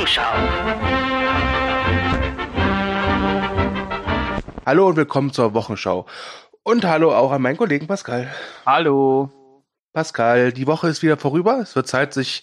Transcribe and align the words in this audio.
Wochenschau. 0.00 0.22
Hallo 4.64 4.88
und 4.88 4.96
willkommen 4.96 5.30
zur 5.30 5.52
Wochenschau. 5.52 6.06
Und 6.62 6.86
hallo 6.86 7.14
auch 7.14 7.32
an 7.32 7.42
meinen 7.42 7.58
Kollegen 7.58 7.86
Pascal. 7.86 8.32
Hallo. 8.64 9.30
Pascal, 9.92 10.54
die 10.54 10.66
Woche 10.66 10.88
ist 10.88 11.02
wieder 11.02 11.18
vorüber. 11.18 11.58
Es 11.58 11.76
wird 11.76 11.86
Zeit, 11.86 12.14
sich 12.14 12.42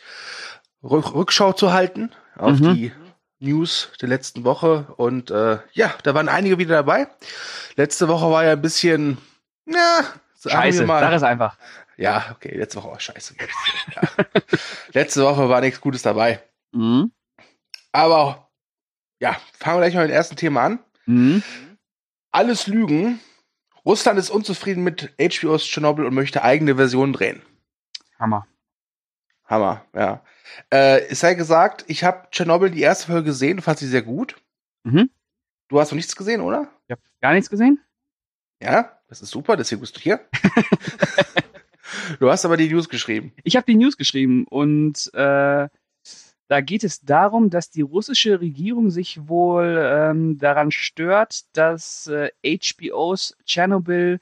Rück 0.84 1.16
Rückschau 1.16 1.52
zu 1.54 1.74
halten 1.74 2.12
auf 2.36 2.60
Mhm. 2.60 2.76
die 2.76 2.92
News 3.40 3.90
der 4.02 4.10
letzten 4.10 4.44
Woche. 4.44 4.86
Und 4.98 5.32
äh, 5.32 5.58
ja, 5.74 5.96
da 6.04 6.14
waren 6.14 6.30
einige 6.30 6.60
wieder 6.60 6.76
dabei. 6.76 7.08
Letzte 7.76 8.08
Woche 8.08 8.30
war 8.30 8.44
ja 8.44 8.52
ein 8.52 8.62
bisschen, 8.62 9.18
ja, 9.66 10.02
sagen 10.36 10.58
Scheiße, 10.58 10.86
mal. 10.86 11.00
sag 11.00 11.12
es 11.14 11.24
einfach. 11.24 11.58
Ja, 11.98 12.36
okay, 12.36 12.56
letzte 12.56 12.78
Woche 12.84 12.92
war 12.92 13.00
scheiße. 13.00 13.34
ja. 13.96 14.02
letzte 14.94 15.24
Woche 15.24 15.50
war 15.50 15.60
nichts 15.62 15.82
Gutes 15.82 16.04
dabei. 16.04 16.44
Mhm. 16.72 17.12
Aber 17.92 18.50
ja, 19.20 19.38
fangen 19.54 19.78
wir 19.78 19.82
gleich 19.82 19.96
mal 19.96 20.02
mit 20.02 20.12
dem 20.12 20.16
ersten 20.16 20.36
Thema 20.36 20.64
an. 20.64 20.80
Mhm. 21.06 21.44
Alles 22.32 22.68
Lügen. 22.68 23.20
Russland 23.86 24.20
ist 24.20 24.30
unzufrieden 24.30 24.84
mit 24.84 25.14
HBO's 25.20 25.64
Tschernobyl 25.64 26.06
und 26.06 26.14
möchte 26.14 26.44
eigene 26.44 26.76
Version 26.76 27.14
drehen. 27.14 27.42
Hammer. 28.20 28.46
Hammer, 29.46 29.86
ja. 29.96 30.24
Äh, 30.72 31.08
es 31.08 31.22
sei 31.22 31.36
gesagt, 31.36 31.86
ich 31.88 32.04
habe 32.04 32.28
Tschernobyl 32.32 32.70
die 32.70 32.82
erste 32.82 33.08
Folge 33.08 33.24
gesehen, 33.24 33.62
fand 33.62 33.80
sie 33.80 33.88
sehr 33.88 34.02
gut. 34.02 34.36
Mhm. 34.84 35.10
Du 35.70 35.80
hast 35.80 35.92
noch 35.92 35.96
nichts 35.96 36.16
gesehen, 36.16 36.42
oder? 36.42 36.70
Ich 36.88 36.92
hab 36.92 37.00
gar 37.22 37.34
nichts 37.34 37.50
gesehen? 37.50 37.80
Ja, 38.62 39.00
das 39.08 39.22
ist 39.22 39.30
super, 39.30 39.56
deswegen 39.56 39.82
bist 39.82 39.96
du 39.96 40.02
hier. 40.02 40.20
du 42.20 42.30
hast 42.30 42.46
aber 42.46 42.58
die 42.58 42.70
News 42.70 42.90
geschrieben. 42.90 43.34
Ich 43.44 43.56
habe 43.56 43.66
die 43.66 43.76
News 43.76 43.98
geschrieben 43.98 44.46
und 44.48 45.14
äh, 45.14 45.70
da 46.48 46.62
geht 46.62 46.84
es 46.84 47.02
darum, 47.02 47.50
dass 47.50 47.70
die 47.70 47.82
russische 47.82 48.40
Regierung 48.40 48.90
sich 48.90 49.28
wohl 49.28 49.78
ähm, 49.80 50.38
daran 50.38 50.72
stört, 50.72 51.46
dass 51.56 52.08
äh, 52.08 52.30
HBOs 52.46 53.36
Tschernobyl 53.46 54.20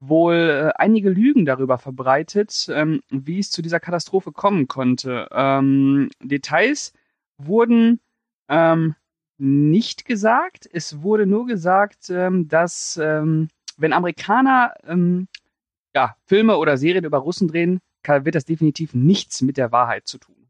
wohl 0.00 0.34
äh, 0.34 0.72
einige 0.76 1.10
Lügen 1.10 1.44
darüber 1.44 1.78
verbreitet, 1.78 2.68
ähm, 2.70 3.00
wie 3.10 3.38
es 3.38 3.50
zu 3.50 3.62
dieser 3.62 3.80
Katastrophe 3.80 4.32
kommen 4.32 4.68
konnte. 4.68 5.28
Ähm, 5.32 6.10
Details 6.22 6.92
wurden 7.38 8.00
ähm, 8.48 8.94
nicht 9.38 10.06
gesagt. 10.06 10.68
Es 10.72 11.02
wurde 11.02 11.26
nur 11.26 11.46
gesagt, 11.46 12.08
ähm, 12.08 12.48
dass 12.48 12.98
ähm, 13.02 13.48
wenn 13.76 13.92
Amerikaner 13.92 14.72
ja, 15.94 16.16
Filme 16.24 16.56
oder 16.56 16.78
Serien 16.78 17.04
über 17.04 17.18
Russen 17.18 17.46
drehen, 17.46 17.80
kann, 18.02 18.24
wird 18.24 18.34
das 18.34 18.46
definitiv 18.46 18.94
nichts 18.94 19.42
mit 19.42 19.58
der 19.58 19.70
Wahrheit 19.70 20.06
zu 20.06 20.16
tun. 20.16 20.45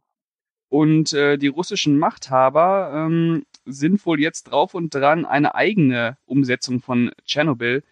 Und 0.68 1.12
äh, 1.12 1.36
die 1.36 1.46
russischen 1.46 1.98
Machthaber 1.98 2.92
ähm, 2.94 3.46
sind 3.64 4.04
wohl 4.04 4.20
jetzt 4.20 4.44
drauf 4.44 4.74
und 4.74 4.94
dran, 4.94 5.24
eine 5.24 5.54
eigene 5.54 6.18
Umsetzung 6.24 6.80
von 6.80 7.12
Tschernobyl 7.24 7.82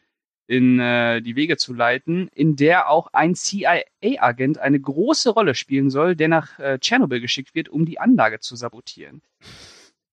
in 0.46 0.78
äh, 0.78 1.22
die 1.22 1.36
Wege 1.36 1.56
zu 1.56 1.72
leiten, 1.72 2.28
in 2.34 2.56
der 2.56 2.90
auch 2.90 3.08
ein 3.12 3.34
CIA-Agent 3.34 4.58
eine 4.58 4.78
große 4.78 5.30
Rolle 5.30 5.54
spielen 5.54 5.90
soll, 5.90 6.16
der 6.16 6.28
nach 6.28 6.58
äh, 6.58 6.78
Tschernobyl 6.78 7.20
geschickt 7.20 7.54
wird, 7.54 7.68
um 7.68 7.86
die 7.86 7.98
Anlage 7.98 8.40
zu 8.40 8.56
sabotieren. 8.56 9.22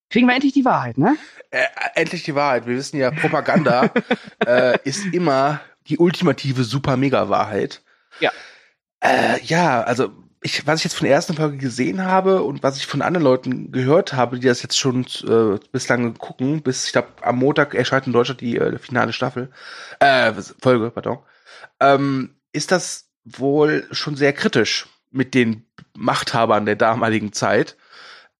Kriegen 0.10 0.28
wir 0.28 0.34
endlich 0.34 0.54
die 0.54 0.66
Wahrheit, 0.66 0.98
ne? 0.98 1.18
Äh, 1.52 1.66
endlich 1.96 2.24
die 2.24 2.36
Wahrheit. 2.36 2.66
Wir 2.66 2.76
wissen 2.76 2.98
ja, 2.98 3.12
Propaganda 3.12 3.92
äh, 4.46 4.78
ist 4.84 5.06
immer 5.14 5.62
die 5.88 5.98
ultimative 5.98 6.64
Super-Mega-Wahrheit. 6.64 7.82
Ja. 8.20 8.32
Äh, 9.02 9.42
ja, 9.44 9.82
also 9.82 10.12
ich, 10.44 10.66
was 10.66 10.80
ich 10.80 10.86
jetzt 10.86 10.96
von 10.96 11.06
der 11.06 11.16
ersten 11.16 11.36
Folge 11.36 11.58
gesehen 11.58 12.04
habe 12.04 12.42
und 12.44 12.64
was 12.64 12.78
ich 12.78 12.88
von 12.88 13.02
anderen 13.02 13.24
Leuten 13.24 13.72
gehört 13.72 14.14
habe, 14.14 14.40
die 14.40 14.48
das 14.48 14.64
jetzt 14.64 14.78
schon 14.78 15.06
äh, 15.28 15.60
bislang 15.72 16.16
gucken, 16.16 16.62
bis 16.64 16.86
ich 16.88 16.92
glaube 16.94 17.10
am 17.22 17.38
Montag 17.38 17.76
erscheint 17.76 18.08
in 18.08 18.14
Deutschland 18.14 18.42
die 18.42 18.58
äh, 18.58 18.78
finale 18.80 19.14
Staffel, 19.14 19.52
äh, 20.00 20.34
Folge, 20.60 20.90
pardon, 20.90 21.20
ähm, 21.80 22.36
ist 22.54 22.72
das 22.72 23.08
wohl 23.24 23.88
schon 23.92 24.16
sehr 24.16 24.34
kritisch 24.34 24.88
mit 25.12 25.36
den 25.36 25.66
Machthabern 25.96 26.66
der 26.66 26.76
damaligen 26.76 27.34
Zeit. 27.34 27.78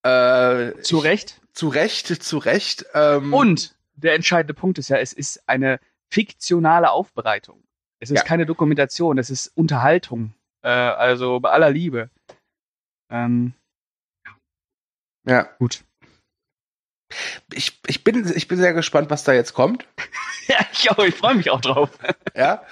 Äh, 0.02 0.72
Zu 0.82 0.98
Recht. 0.98 1.40
zu 1.52 1.68
Recht, 1.68 2.06
zu 2.24 2.38
Recht. 2.38 2.86
Ähm, 2.94 3.32
Und 3.32 3.76
der 3.94 4.14
entscheidende 4.14 4.54
Punkt 4.54 4.78
ist 4.78 4.88
ja, 4.88 4.96
es 4.96 5.12
ist 5.12 5.48
eine 5.48 5.78
fiktionale 6.10 6.90
Aufbereitung. 6.90 7.62
Es 8.00 8.10
ist 8.10 8.18
Ja. 8.18 8.24
keine 8.24 8.46
Dokumentation, 8.46 9.18
es 9.18 9.30
ist 9.30 9.52
Unterhaltung. 9.54 10.34
Äh, 10.62 10.68
also 10.68 11.40
bei 11.40 11.50
aller 11.50 11.70
Liebe. 11.70 12.10
Ähm, 13.10 13.54
ja, 15.26 15.42
gut. 15.58 15.84
ich, 17.52 17.80
ich 17.86 18.02
bin 18.04 18.30
ich 18.34 18.48
bin 18.48 18.58
sehr 18.58 18.72
gespannt, 18.72 19.10
was 19.10 19.24
da 19.24 19.32
jetzt 19.32 19.54
kommt. 19.54 19.86
Ja, 20.48 20.58
ich 20.72 20.90
auch, 20.90 20.98
ich 20.98 21.14
freue 21.14 21.36
mich 21.36 21.50
auch 21.50 21.60
drauf. 21.60 21.90
Ja, 22.34 22.64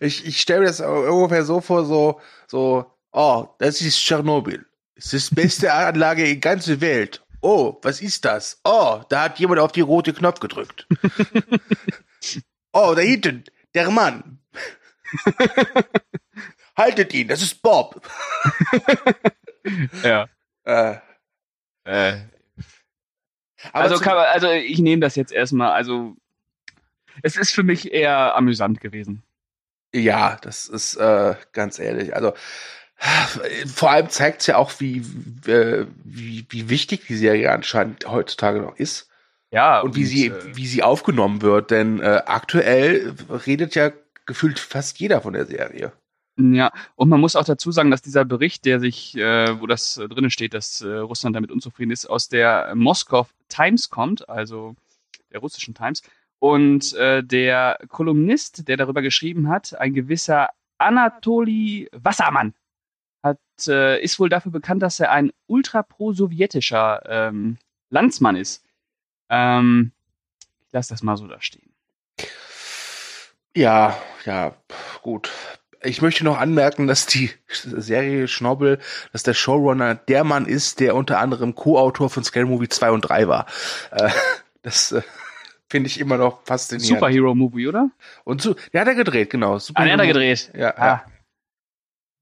ich 0.00 0.24
ich 0.26 0.40
stelle 0.40 0.60
mir 0.60 0.66
das 0.66 0.80
ungefähr 0.80 1.44
so 1.44 1.60
vor, 1.60 1.84
so 1.84 2.22
so, 2.46 2.90
oh, 3.12 3.48
das 3.58 3.82
ist 3.82 3.98
Tschernobyl. 3.98 4.64
Es 4.94 5.12
ist 5.12 5.30
die 5.30 5.34
beste 5.34 5.72
Anlage 5.74 6.26
in 6.26 6.40
ganze 6.40 6.80
Welt. 6.80 7.22
Oh, 7.42 7.76
was 7.82 8.00
ist 8.00 8.24
das? 8.24 8.60
Oh, 8.64 9.02
da 9.10 9.24
hat 9.24 9.38
jemand 9.38 9.60
auf 9.60 9.72
die 9.72 9.82
rote 9.82 10.14
Knopf 10.14 10.40
gedrückt. 10.40 10.86
oh, 12.72 12.94
da 12.94 13.02
hinten, 13.02 13.44
der 13.74 13.90
Mann. 13.90 14.40
Haltet 16.78 17.12
ihn, 17.12 17.28
das 17.28 17.42
ist 17.42 17.60
Bob. 17.62 18.00
Ja. 20.02 20.28
Äh, 20.64 20.96
Äh, 21.84 22.16
also, 23.72 23.98
kann 23.98 24.14
man, 24.14 24.26
also 24.26 24.50
ich 24.50 24.78
nehme 24.78 25.00
das 25.00 25.16
jetzt 25.16 25.32
erstmal. 25.32 25.72
Also 25.72 26.16
es 27.22 27.36
ist 27.36 27.52
für 27.54 27.62
mich 27.64 27.92
eher 27.92 28.34
amüsant 28.36 28.80
gewesen. 28.80 29.22
Ja, 29.94 30.38
das 30.40 30.66
ist 30.68 30.96
äh, 30.96 31.34
ganz 31.52 31.78
ehrlich. 31.78 32.14
Also 32.14 32.32
vor 33.66 33.90
allem 33.90 34.08
zeigt 34.08 34.40
es 34.42 34.46
ja 34.46 34.56
auch, 34.56 34.72
wie, 34.80 35.02
wie, 36.04 36.46
wie 36.48 36.68
wichtig 36.68 37.06
die 37.06 37.16
Serie 37.16 37.50
anscheinend 37.52 38.06
heutzutage 38.06 38.60
noch 38.60 38.76
ist 38.76 39.08
Ja. 39.50 39.80
und 39.80 39.96
wie 39.96 40.04
sie, 40.04 40.26
äh, 40.28 40.56
wie 40.56 40.66
sie 40.66 40.82
aufgenommen 40.82 41.42
wird. 41.42 41.70
Denn 41.70 42.00
äh, 42.00 42.22
aktuell 42.26 43.14
redet 43.46 43.74
ja 43.74 43.92
gefühlt 44.26 44.58
fast 44.58 44.98
jeder 45.00 45.20
von 45.20 45.32
der 45.34 45.46
Serie. 45.46 45.92
Ja, 46.40 46.72
und 46.94 47.08
man 47.08 47.20
muss 47.20 47.34
auch 47.34 47.44
dazu 47.44 47.72
sagen, 47.72 47.90
dass 47.90 48.00
dieser 48.00 48.24
Bericht, 48.24 48.64
der 48.64 48.78
sich, 48.78 49.16
äh, 49.16 49.60
wo 49.60 49.66
das 49.66 49.96
äh, 49.96 50.08
drinnen 50.08 50.30
steht, 50.30 50.54
dass 50.54 50.80
äh, 50.80 50.88
Russland 50.88 51.34
damit 51.34 51.50
unzufrieden 51.50 51.90
ist, 51.90 52.06
aus 52.06 52.28
der 52.28 52.72
Moskau 52.76 53.26
Times 53.48 53.90
kommt, 53.90 54.28
also 54.28 54.76
der 55.32 55.40
russischen 55.40 55.74
Times. 55.74 56.02
Und 56.38 56.94
äh, 56.94 57.24
der 57.24 57.80
Kolumnist, 57.88 58.68
der 58.68 58.76
darüber 58.76 59.02
geschrieben 59.02 59.48
hat, 59.48 59.74
ein 59.80 59.94
gewisser 59.94 60.50
Anatoli 60.78 61.88
Wassermann, 61.90 62.54
hat, 63.24 63.40
äh, 63.66 64.00
ist 64.00 64.20
wohl 64.20 64.28
dafür 64.28 64.52
bekannt, 64.52 64.80
dass 64.80 65.00
er 65.00 65.10
ein 65.10 65.32
ultra 65.48 65.82
pro-sowjetischer 65.82 67.02
ähm, 67.06 67.58
Landsmann 67.90 68.36
ist. 68.36 68.64
Ähm, 69.28 69.90
ich 70.68 70.72
lasse 70.72 70.90
das 70.90 71.02
mal 71.02 71.16
so 71.16 71.26
da 71.26 71.40
stehen. 71.40 71.72
Ja, 73.56 73.98
ja, 74.24 74.54
gut. 75.02 75.32
Ich 75.82 76.02
möchte 76.02 76.24
noch 76.24 76.38
anmerken, 76.38 76.86
dass 76.86 77.06
die 77.06 77.30
Serie 77.48 78.26
Schnobbel, 78.28 78.78
dass 79.12 79.22
der 79.22 79.34
Showrunner 79.34 79.94
der 79.94 80.24
Mann 80.24 80.46
ist, 80.46 80.80
der 80.80 80.94
unter 80.96 81.18
anderem 81.20 81.54
Co-Autor 81.54 82.10
von 82.10 82.24
Scary 82.24 82.46
Movie 82.46 82.68
2 82.68 82.90
und 82.90 83.02
3 83.02 83.28
war. 83.28 83.46
Äh, 83.92 84.10
das 84.62 84.92
äh, 84.92 85.02
finde 85.70 85.88
ich 85.88 86.00
immer 86.00 86.16
noch 86.16 86.42
faszinierend. 86.44 86.98
Superhero-Movie, 86.98 87.68
oder? 87.68 87.90
Und 88.24 88.42
so, 88.42 88.56
der 88.72 88.80
hat 88.80 88.88
er 88.88 88.94
gedreht, 88.96 89.30
genau. 89.30 89.56
Ah, 89.74 89.84
der 89.84 89.92
hat 89.92 90.00
er 90.00 90.06
gedreht. 90.06 90.50
Ja, 90.54 90.74
Ah. 90.76 90.86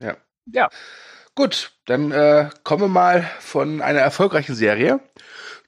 ja. 0.00 0.06
Ja. 0.08 0.16
Ja. 0.52 0.68
Gut, 1.34 1.72
dann 1.86 2.12
äh, 2.12 2.48
kommen 2.62 2.82
wir 2.82 2.88
mal 2.88 3.28
von 3.40 3.80
einer 3.82 4.00
erfolgreichen 4.00 4.54
Serie 4.54 5.00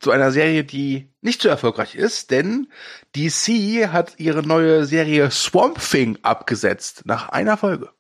zu 0.01 0.11
einer 0.11 0.31
Serie, 0.31 0.65
die 0.65 1.13
nicht 1.21 1.43
so 1.43 1.49
erfolgreich 1.49 1.95
ist, 1.95 2.31
denn 2.31 2.69
DC 3.17 3.93
hat 3.93 4.15
ihre 4.19 4.43
neue 4.43 4.85
Serie 4.85 5.31
Swamp 5.31 5.79
Thing 5.81 6.19
abgesetzt 6.23 7.03
nach 7.05 7.31
einer 7.31 7.57
Folge. 7.57 7.91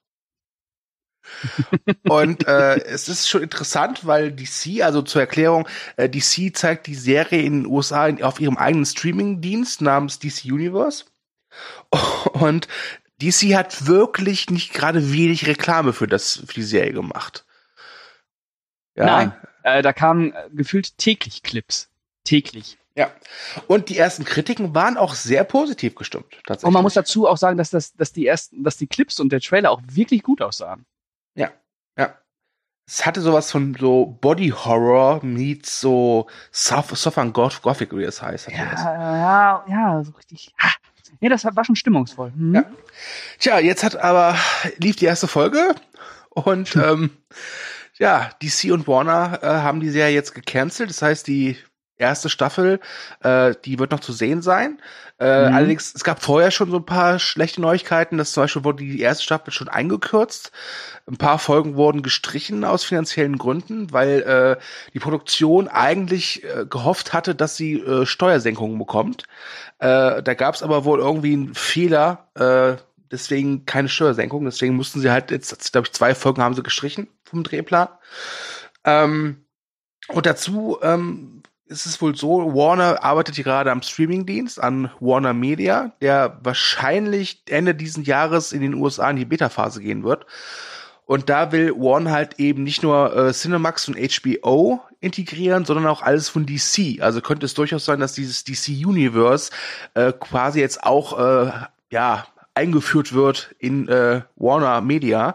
Und 2.08 2.46
äh, 2.46 2.80
es 2.84 3.08
ist 3.08 3.28
schon 3.28 3.42
interessant, 3.42 4.06
weil 4.06 4.32
DC, 4.32 4.82
also 4.82 5.02
zur 5.02 5.20
Erklärung, 5.20 5.68
äh, 5.96 6.08
DC 6.08 6.56
zeigt 6.56 6.86
die 6.86 6.94
Serie 6.94 7.42
in 7.42 7.62
den 7.64 7.66
USA 7.66 8.06
in, 8.06 8.22
auf 8.22 8.40
ihrem 8.40 8.56
eigenen 8.56 8.86
Streaming-Dienst 8.86 9.82
namens 9.82 10.18
DC 10.18 10.44
Universe. 10.46 11.04
Und 12.32 12.68
DC 13.20 13.54
hat 13.56 13.86
wirklich 13.86 14.48
nicht 14.50 14.72
gerade 14.72 15.12
wenig 15.12 15.46
Reklame 15.46 15.92
für 15.92 16.06
das 16.06 16.42
für 16.46 16.54
die 16.54 16.62
Serie 16.62 16.92
gemacht. 16.92 17.44
Ja, 18.94 19.04
Nein, 19.06 19.32
äh, 19.74 19.82
da 19.82 19.92
kamen 19.92 20.32
äh, 20.32 20.48
gefühlt 20.52 20.98
täglich 20.98 21.42
Clips. 21.42 21.88
Täglich. 22.24 22.78
Ja. 22.94 23.12
Und 23.68 23.90
die 23.90 23.96
ersten 23.96 24.24
Kritiken 24.24 24.74
waren 24.74 24.96
auch 24.96 25.14
sehr 25.14 25.44
positiv 25.44 25.94
gestimmt. 25.94 26.26
Tatsächlich. 26.44 26.66
Und 26.66 26.72
man 26.72 26.82
muss 26.82 26.94
dazu 26.94 27.28
auch 27.28 27.36
sagen, 27.36 27.56
dass, 27.56 27.70
das, 27.70 27.94
dass, 27.94 28.12
die 28.12 28.26
ersten, 28.26 28.64
dass 28.64 28.76
die 28.76 28.88
Clips 28.88 29.20
und 29.20 29.30
der 29.30 29.40
Trailer 29.40 29.70
auch 29.70 29.80
wirklich 29.86 30.24
gut 30.24 30.42
aussahen. 30.42 30.84
Ja, 31.36 31.50
ja. 31.96 32.12
es 32.88 33.06
hatte 33.06 33.20
sowas 33.20 33.52
von 33.52 33.76
so 33.78 34.18
Body 34.20 34.48
Horror 34.48 35.24
meets 35.24 35.80
so 35.80 36.26
Southern 36.50 37.32
Gothic, 37.32 37.96
wie 37.96 38.02
es 38.02 38.20
heißt. 38.20 38.50
Ja, 38.50 38.56
ja, 38.56 39.64
ja, 39.68 40.02
so 40.04 40.10
richtig. 40.12 40.52
Ha. 40.60 40.68
Nee, 41.20 41.28
das 41.28 41.44
war 41.44 41.64
schon 41.64 41.76
stimmungsvoll. 41.76 42.32
Mhm. 42.34 42.54
Ja. 42.54 42.64
Tja, 43.38 43.58
jetzt 43.60 43.84
hat 43.84 43.96
aber, 43.96 44.36
lief 44.78 44.96
die 44.96 45.06
erste 45.06 45.28
Folge 45.28 45.74
und 46.30 46.74
ähm, 46.84 47.10
ja, 47.98 48.30
DC 48.42 48.72
und 48.72 48.86
Warner 48.86 49.40
äh, 49.42 49.46
haben 49.46 49.80
die 49.80 49.90
Serie 49.90 50.14
jetzt 50.14 50.34
gecancelt. 50.34 50.90
Das 50.90 51.02
heißt, 51.02 51.26
die 51.26 51.56
erste 51.98 52.28
Staffel, 52.28 52.80
äh, 53.22 53.54
die 53.64 53.78
wird 53.78 53.90
noch 53.90 54.00
zu 54.00 54.12
sehen 54.12 54.40
sein. 54.40 54.80
Äh, 55.18 55.48
mhm. 55.48 55.54
Allerdings, 55.54 55.92
es 55.94 56.04
gab 56.04 56.22
vorher 56.22 56.50
schon 56.50 56.70
so 56.70 56.76
ein 56.76 56.86
paar 56.86 57.18
schlechte 57.18 57.60
Neuigkeiten, 57.60 58.18
dass 58.18 58.32
zum 58.32 58.44
Beispiel 58.44 58.64
wurde 58.64 58.84
die 58.84 59.00
erste 59.00 59.24
Staffel 59.24 59.52
schon 59.52 59.68
eingekürzt. 59.68 60.52
Ein 61.08 61.16
paar 61.16 61.38
Folgen 61.38 61.74
wurden 61.74 62.02
gestrichen 62.02 62.64
aus 62.64 62.84
finanziellen 62.84 63.36
Gründen, 63.36 63.92
weil 63.92 64.22
äh, 64.22 64.62
die 64.94 65.00
Produktion 65.00 65.66
eigentlich 65.66 66.44
äh, 66.44 66.66
gehofft 66.66 67.12
hatte, 67.12 67.34
dass 67.34 67.56
sie 67.56 67.80
äh, 67.80 68.06
Steuersenkungen 68.06 68.78
bekommt. 68.78 69.24
Äh, 69.80 70.22
da 70.22 70.34
gab 70.34 70.54
es 70.54 70.62
aber 70.62 70.84
wohl 70.84 71.00
irgendwie 71.00 71.32
einen 71.32 71.54
Fehler, 71.54 72.28
äh, 72.34 72.80
deswegen 73.10 73.66
keine 73.66 73.88
Steuersenkung. 73.88 74.44
Deswegen 74.44 74.76
mussten 74.76 75.00
sie 75.00 75.10
halt 75.10 75.32
jetzt, 75.32 75.72
glaube 75.72 75.88
ich, 75.88 75.92
zwei 75.92 76.14
Folgen 76.14 76.42
haben 76.42 76.54
sie 76.54 76.62
gestrichen 76.62 77.08
vom 77.28 77.44
Drehplan. 77.44 77.88
Ähm, 78.84 79.44
und 80.08 80.26
dazu 80.26 80.78
ähm, 80.82 81.42
ist 81.66 81.86
es 81.86 82.00
wohl 82.00 82.16
so, 82.16 82.54
Warner 82.54 83.04
arbeitet 83.04 83.36
gerade 83.36 83.70
am 83.70 83.82
Streamingdienst 83.82 84.62
an 84.62 84.90
Warner 85.00 85.34
Media, 85.34 85.92
der 86.00 86.38
wahrscheinlich 86.42 87.42
Ende 87.48 87.74
diesen 87.74 88.04
Jahres 88.04 88.52
in 88.52 88.62
den 88.62 88.74
USA 88.74 89.10
in 89.10 89.16
die 89.16 89.24
Beta-Phase 89.24 89.80
gehen 89.80 90.02
wird. 90.02 90.26
Und 91.04 91.30
da 91.30 91.52
will 91.52 91.72
Warner 91.74 92.10
halt 92.10 92.38
eben 92.38 92.64
nicht 92.64 92.82
nur 92.82 93.16
äh, 93.16 93.32
Cinemax 93.32 93.88
und 93.88 93.96
HBO 93.96 94.82
integrieren, 95.00 95.64
sondern 95.64 95.86
auch 95.86 96.02
alles 96.02 96.28
von 96.28 96.44
DC. 96.44 97.00
Also 97.00 97.20
könnte 97.22 97.46
es 97.46 97.54
durchaus 97.54 97.84
sein, 97.84 98.00
dass 98.00 98.12
dieses 98.12 98.44
DC 98.44 98.68
Universe 98.86 99.50
äh, 99.94 100.12
quasi 100.12 100.60
jetzt 100.60 100.82
auch 100.84 101.18
äh, 101.18 101.50
ja 101.90 102.26
eingeführt 102.54 103.14
wird 103.14 103.54
in 103.58 103.88
äh, 103.88 104.22
Warner 104.36 104.80
Media. 104.80 105.34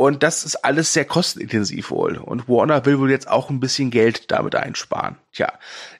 Und 0.00 0.22
das 0.22 0.44
ist 0.44 0.64
alles 0.64 0.92
sehr 0.92 1.04
kostenintensiv 1.04 1.90
wohl. 1.90 2.18
Und 2.18 2.48
Warner 2.48 2.86
will 2.86 3.00
wohl 3.00 3.10
jetzt 3.10 3.26
auch 3.26 3.50
ein 3.50 3.58
bisschen 3.58 3.90
Geld 3.90 4.30
damit 4.30 4.54
einsparen. 4.54 5.16
Tja, 5.32 5.52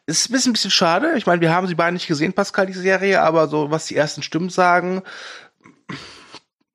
ist 0.07 0.31
ein 0.31 0.33
bisschen, 0.33 0.51
ein 0.51 0.53
bisschen 0.53 0.71
schade. 0.71 1.15
Ich 1.17 1.27
meine, 1.27 1.41
wir 1.41 1.53
haben 1.53 1.67
sie 1.67 1.75
beide 1.75 1.95
nicht 1.95 2.07
gesehen, 2.07 2.33
Pascal, 2.33 2.67
die 2.67 2.75
Serie, 2.75 3.21
aber 3.23 3.49
so, 3.49 3.73
was 3.73 3.87
die 3.87 3.97
ersten 3.97 4.23
Stimmen 4.23 4.51
sagen, 4.51 5.03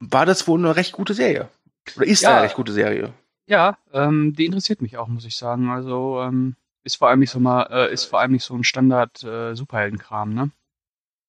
war 0.01 0.25
das 0.25 0.49
wohl 0.49 0.59
eine 0.59 0.75
recht 0.75 0.91
gute 0.91 1.13
Serie. 1.13 1.47
Oder 1.95 2.07
ist 2.07 2.23
ja, 2.23 2.33
eine 2.33 2.41
recht 2.41 2.55
gute 2.55 2.73
Serie. 2.73 3.13
Ja, 3.47 3.77
ähm, 3.93 4.33
die 4.37 4.45
interessiert 4.45 4.81
mich 4.81 4.97
auch, 4.97 5.07
muss 5.07 5.23
ich 5.23 5.37
sagen. 5.37 5.69
Also, 5.69 6.21
ähm, 6.21 6.57
ist 6.83 6.97
vor 6.97 7.07
allem 7.07 7.21
nicht 7.21 7.31
so 7.31 7.39
mal, 7.39 7.67
äh, 7.71 7.93
ist 7.93 8.03
vor 8.03 8.19
allem 8.19 8.33
nicht 8.33 8.43
so 8.43 8.53
ein 8.53 8.65
Standard 8.65 9.23
äh, 9.23 9.55
Superheldenkram, 9.55 10.33
ne? 10.33 10.51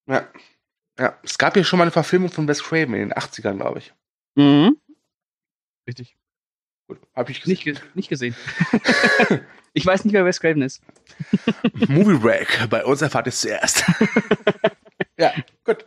Ja. 0.09 0.27
Ja. 0.99 1.17
Es 1.23 1.39
gab 1.39 1.57
ja 1.57 1.63
schon 1.63 1.79
mal 1.79 1.85
eine 1.85 1.93
Verfilmung 1.93 2.33
von 2.33 2.49
Wes 2.49 2.65
Craven 2.65 2.95
in 2.95 3.11
den 3.11 3.13
80ern, 3.13 3.59
glaube 3.59 3.79
ich. 3.79 3.95
Mhm. 4.35 4.77
Richtig. 5.87 6.17
Gut, 6.87 6.99
hab 7.15 7.31
ich 7.31 7.41
gesehen. 7.41 7.53
Nicht, 7.53 7.65
ge 7.65 7.75
nicht 7.95 8.09
gesehen. 8.09 8.37
ich 9.73 9.87
weiß 9.87 10.05
nicht, 10.05 10.13
wer 10.13 10.25
Wes 10.25 10.41
Craven 10.41 10.63
ist. 10.63 10.83
Movie 11.89 12.19
Break, 12.19 12.69
bei 12.69 12.85
uns 12.85 13.01
erfahrt 13.01 13.27
ihr 13.27 13.31
es 13.31 13.41
zuerst. 13.41 13.85
ja, 15.19 15.33
gut. 15.65 15.87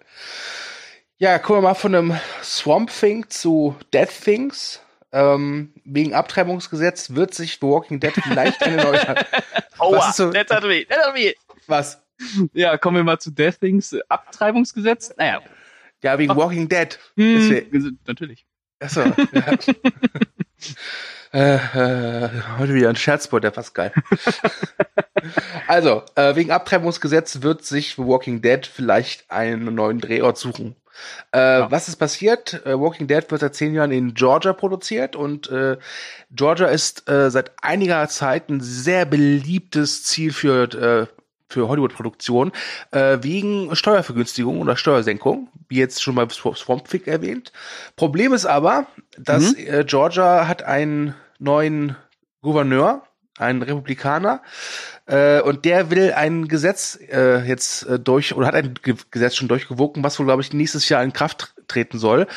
Ja, 1.17 1.39
kommen 1.39 1.59
wir 1.59 1.69
mal 1.69 1.75
von 1.75 1.93
einem 1.93 2.19
Swamp 2.43 2.91
Thing 2.91 3.29
zu 3.29 3.75
Dead 3.93 4.09
Things. 4.09 4.81
Ähm, 5.11 5.73
wegen 5.85 6.13
Abtreibungsgesetz 6.13 7.11
wird 7.11 7.33
sich 7.33 7.59
The 7.61 7.67
Walking 7.67 7.99
Dead 7.99 8.13
vielleicht 8.13 8.61
eine 8.63 8.83
neue. 8.83 9.25
Aua, 9.77 10.11
so? 10.11 10.31
that 10.31 10.49
hat 10.49 10.63
weh, 10.63 10.85
that 10.85 11.07
hat 11.07 11.15
weh. 11.15 11.33
Was? 11.67 12.01
Ja, 12.53 12.77
kommen 12.77 12.97
wir 12.97 13.03
mal 13.03 13.19
zu 13.19 13.31
Death 13.31 13.59
Things. 13.59 13.95
Abtreibungsgesetz? 14.09 15.13
Naja. 15.17 15.41
Ja, 16.03 16.17
wegen 16.17 16.31
Ach. 16.31 16.35
Walking 16.35 16.67
Dead. 16.67 16.99
Hm, 17.15 17.99
natürlich. 18.05 18.46
Achso. 18.79 19.01
Ja. 19.01 19.57
äh, 21.33 21.55
äh, 21.55 22.29
heute 22.57 22.73
wieder 22.73 22.89
ein 22.89 22.95
Scherzboard, 22.95 23.43
der 23.43 23.51
Pascal. 23.51 23.91
also, 25.67 26.03
äh, 26.15 26.35
wegen 26.35 26.51
Abtreibungsgesetz 26.51 27.41
wird 27.41 27.65
sich 27.65 27.95
The 27.95 28.03
Walking 28.03 28.41
Dead 28.41 28.65
vielleicht 28.65 29.29
einen 29.31 29.73
neuen 29.73 29.99
Drehort 29.99 30.37
suchen. 30.37 30.75
Äh, 31.31 31.39
ja. 31.39 31.71
Was 31.71 31.87
ist 31.87 31.97
passiert? 31.97 32.65
Äh, 32.65 32.79
Walking 32.79 33.07
Dead 33.07 33.29
wird 33.29 33.41
seit 33.41 33.55
zehn 33.55 33.73
Jahren 33.73 33.91
in 33.91 34.13
Georgia 34.13 34.53
produziert 34.53 35.15
und 35.15 35.49
äh, 35.49 35.77
Georgia 36.31 36.67
ist 36.67 37.03
seit 37.07 37.51
einiger 37.61 38.07
Zeit 38.09 38.49
ein 38.49 38.59
sehr 38.59 39.05
beliebtes 39.05 40.03
Ziel 40.03 40.33
für 40.33 41.07
für 41.47 41.67
Hollywood-Produktion 41.67 42.51
äh, 42.91 43.17
wegen 43.21 43.75
Steuervergünstigung 43.75 44.59
oder 44.61 44.75
Steuersenkung, 44.75 45.49
wie 45.69 45.77
jetzt 45.77 46.01
schon 46.01 46.15
mal 46.15 46.27
Swamp 46.29 46.87
Thing 46.89 47.05
erwähnt. 47.05 47.51
Problem 47.95 48.33
ist 48.33 48.45
aber, 48.45 48.87
dass 49.17 49.55
mhm. 49.55 49.67
äh, 49.67 49.83
Georgia 49.85 50.47
hat 50.47 50.63
einen 50.63 51.15
neuen 51.39 51.95
Gouverneur, 52.41 53.03
einen 53.37 53.61
Republikaner, 53.61 54.41
äh, 55.05 55.41
und 55.41 55.63
der 55.63 55.89
will 55.89 56.13
ein 56.13 56.47
Gesetz 56.47 56.99
äh, 57.09 57.45
jetzt 57.47 57.83
äh, 57.87 57.99
durch 57.99 58.35
oder 58.35 58.47
hat 58.47 58.55
ein 58.55 58.73
Ge 58.81 58.95
Gesetz 59.11 59.35
schon 59.35 59.47
durchgewogen, 59.47 60.03
was 60.03 60.19
wohl 60.19 60.25
glaube 60.25 60.41
ich 60.41 60.51
nächstes 60.53 60.89
Jahr 60.89 61.03
in 61.03 61.13
Kraft 61.13 61.53
treten 61.67 61.97
soll. 61.97 62.27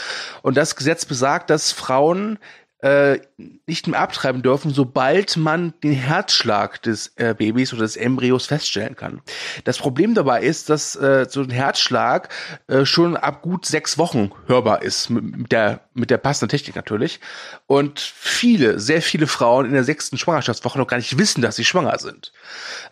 Und 0.42 0.56
das 0.56 0.76
Gesetz 0.76 1.04
besagt, 1.04 1.50
dass 1.50 1.72
Frauen 1.72 2.38
äh, 2.82 3.20
nicht 3.66 3.86
mehr 3.86 4.00
abtreiben 4.00 4.42
dürfen, 4.42 4.72
sobald 4.72 5.36
man 5.36 5.74
den 5.82 5.92
Herzschlag 5.92 6.82
des 6.82 7.12
äh, 7.16 7.34
Babys 7.36 7.72
oder 7.72 7.82
des 7.82 7.96
Embryos 7.96 8.46
feststellen 8.46 8.96
kann. 8.96 9.20
Das 9.64 9.78
Problem 9.78 10.14
dabei 10.14 10.42
ist, 10.42 10.70
dass 10.70 10.96
äh, 10.96 11.26
so 11.28 11.42
ein 11.42 11.50
Herzschlag 11.50 12.28
äh, 12.68 12.84
schon 12.84 13.16
ab 13.16 13.42
gut 13.42 13.66
sechs 13.66 13.98
Wochen 13.98 14.32
hörbar 14.46 14.82
ist, 14.82 15.10
mit 15.10 15.52
der, 15.52 15.80
mit 15.94 16.10
der 16.10 16.18
passenden 16.18 16.50
Technik 16.50 16.76
natürlich. 16.76 17.20
Und 17.66 18.00
viele, 18.00 18.80
sehr 18.80 19.02
viele 19.02 19.26
Frauen 19.26 19.66
in 19.66 19.72
der 19.72 19.84
sechsten 19.84 20.18
Schwangerschaftswoche 20.18 20.78
noch 20.78 20.86
gar 20.86 20.96
nicht 20.96 21.18
wissen, 21.18 21.42
dass 21.42 21.56
sie 21.56 21.64
schwanger 21.64 21.98
sind. 21.98 22.32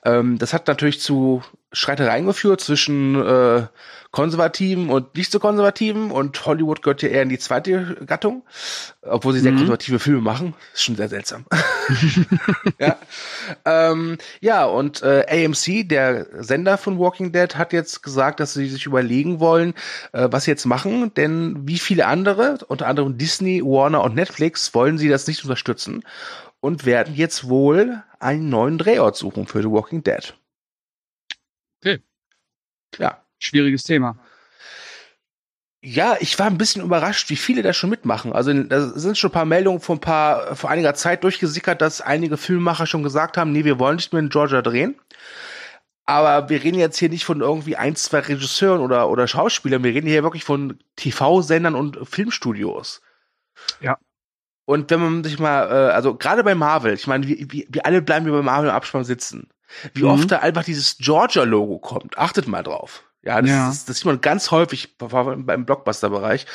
Ähm, 0.04 0.38
das 0.38 0.52
hat 0.52 0.68
natürlich 0.68 1.00
zu 1.00 1.42
Streitereien 1.72 2.26
geführt 2.26 2.60
zwischen 2.60 3.14
äh, 3.14 3.66
Konservativen 4.10 4.88
und 4.88 5.14
nicht 5.16 5.30
so 5.30 5.38
Konservativen 5.38 6.10
und 6.10 6.46
Hollywood 6.46 6.80
gehört 6.80 7.02
ja 7.02 7.10
eher 7.10 7.22
in 7.22 7.28
die 7.28 7.38
zweite 7.38 7.94
Gattung, 8.06 8.42
obwohl 9.02 9.34
sie 9.34 9.40
sehr 9.40 9.52
mhm. 9.52 9.58
konservative 9.58 9.98
Filme 9.98 10.22
machen. 10.22 10.54
Ist 10.72 10.84
schon 10.84 10.96
sehr 10.96 11.10
seltsam. 11.10 11.44
ja. 12.78 12.96
Ähm, 13.66 14.16
ja, 14.40 14.64
und 14.64 15.02
äh, 15.02 15.26
AMC, 15.28 15.86
der 15.86 16.26
Sender 16.42 16.78
von 16.78 16.98
Walking 16.98 17.32
Dead, 17.32 17.54
hat 17.56 17.74
jetzt 17.74 18.02
gesagt, 18.02 18.40
dass 18.40 18.54
sie 18.54 18.68
sich 18.68 18.86
überlegen 18.86 19.38
wollen, 19.40 19.74
äh, 20.12 20.28
was 20.30 20.44
sie 20.44 20.52
jetzt 20.52 20.64
machen, 20.64 21.12
denn 21.14 21.68
wie 21.68 21.78
viele 21.78 22.06
andere, 22.06 22.58
unter 22.68 22.86
anderem 22.86 23.18
Disney, 23.18 23.62
Warner 23.62 24.02
und 24.02 24.14
Netflix, 24.14 24.74
wollen 24.74 24.96
sie 24.96 25.10
das 25.10 25.26
nicht 25.26 25.42
unterstützen 25.44 26.02
und 26.60 26.86
werden 26.86 27.14
jetzt 27.14 27.48
wohl 27.48 28.02
einen 28.20 28.48
neuen 28.48 28.78
Drehort 28.78 29.16
suchen 29.16 29.46
für 29.46 29.60
The 29.60 29.70
Walking 29.70 30.02
Dead. 30.02 30.34
Okay. 31.80 32.02
Ja. 32.98 33.22
Schwieriges 33.38 33.84
Thema. 33.84 34.18
Ja, 35.80 36.16
ich 36.18 36.36
war 36.40 36.46
ein 36.46 36.58
bisschen 36.58 36.82
überrascht, 36.82 37.30
wie 37.30 37.36
viele 37.36 37.62
da 37.62 37.72
schon 37.72 37.90
mitmachen. 37.90 38.32
Also 38.32 38.52
da 38.52 38.88
sind 38.88 39.16
schon 39.16 39.30
ein 39.30 39.32
paar 39.32 39.44
Meldungen 39.44 39.80
vor 39.80 39.96
ein 39.96 40.00
paar 40.00 40.56
vor 40.56 40.70
einiger 40.70 40.94
Zeit 40.94 41.22
durchgesickert, 41.22 41.80
dass 41.80 42.00
einige 42.00 42.36
Filmemacher 42.36 42.86
schon 42.86 43.04
gesagt 43.04 43.36
haben, 43.36 43.52
nee, 43.52 43.64
wir 43.64 43.78
wollen 43.78 43.96
nicht 43.96 44.12
mehr 44.12 44.20
in 44.20 44.28
Georgia 44.28 44.60
drehen. 44.60 44.96
Aber 46.04 46.48
wir 46.48 46.64
reden 46.64 46.78
jetzt 46.78 46.98
hier 46.98 47.10
nicht 47.10 47.24
von 47.24 47.40
irgendwie 47.42 47.76
ein, 47.76 47.94
zwei 47.94 48.20
Regisseuren 48.20 48.80
oder, 48.80 49.08
oder 49.10 49.28
Schauspielern, 49.28 49.84
wir 49.84 49.92
reden 49.92 50.08
hier 50.08 50.22
wirklich 50.22 50.42
von 50.42 50.78
TV-Sendern 50.96 51.74
und 51.74 51.98
Filmstudios. 52.08 53.02
Ja. 53.80 53.98
Und 54.64 54.90
wenn 54.90 55.00
man 55.00 55.24
sich 55.24 55.38
mal, 55.38 55.66
äh, 55.68 55.92
also 55.92 56.14
gerade 56.14 56.42
bei 56.44 56.54
Marvel, 56.54 56.94
ich 56.94 57.06
meine, 57.06 57.26
wir, 57.28 57.36
wir, 57.52 57.66
wir 57.68 57.86
alle 57.86 58.02
bleiben 58.02 58.24
hier 58.24 58.34
bei 58.34 58.42
Marvel 58.42 58.70
im 58.70 58.74
Abspann 58.74 59.04
sitzen. 59.04 59.48
Wie 59.94 60.02
mhm. 60.02 60.10
oft 60.10 60.30
da 60.30 60.38
einfach 60.38 60.64
dieses 60.64 60.98
Georgia-Logo 60.98 61.78
kommt. 61.78 62.18
Achtet 62.18 62.48
mal 62.48 62.62
drauf. 62.62 63.04
Ja, 63.22 63.40
das, 63.40 63.50
ja. 63.50 63.70
Ist, 63.70 63.88
das 63.88 63.96
sieht 63.98 64.06
man 64.06 64.20
ganz 64.20 64.50
häufig 64.50 64.96
beim 64.98 65.66
Blockbuster-Bereich. 65.66 66.46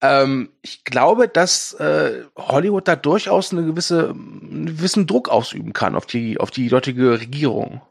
Ähm, 0.00 0.50
ich 0.62 0.84
glaube, 0.84 1.28
dass 1.28 1.74
äh, 1.74 2.24
Hollywood 2.36 2.86
da 2.86 2.94
durchaus 2.96 3.52
eine 3.52 3.64
gewisse, 3.64 4.10
einen 4.10 4.66
gewissen 4.66 5.06
Druck 5.06 5.28
ausüben 5.28 5.72
kann 5.72 5.96
auf 5.96 6.06
die, 6.06 6.38
auf 6.38 6.50
die 6.50 6.68
dortige 6.68 7.18
Regierung. 7.18 7.82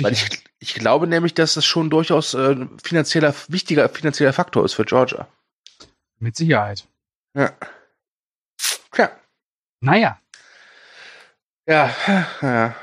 Weil 0.00 0.12
ich, 0.12 0.42
ich 0.58 0.74
glaube 0.74 1.06
nämlich, 1.06 1.34
dass 1.34 1.54
das 1.54 1.64
schon 1.64 1.90
durchaus 1.90 2.34
äh, 2.34 2.66
finanzieller, 2.82 3.34
wichtiger 3.48 3.88
finanzieller 3.88 4.32
Faktor 4.32 4.64
ist 4.64 4.74
für 4.74 4.84
Georgia. 4.84 5.28
Mit 6.18 6.36
Sicherheit. 6.36 6.88
Ja. 7.34 7.52
Tja. 8.90 9.10
Naja. 9.80 10.18
Ja, 11.66 11.94
ja. 12.40 12.74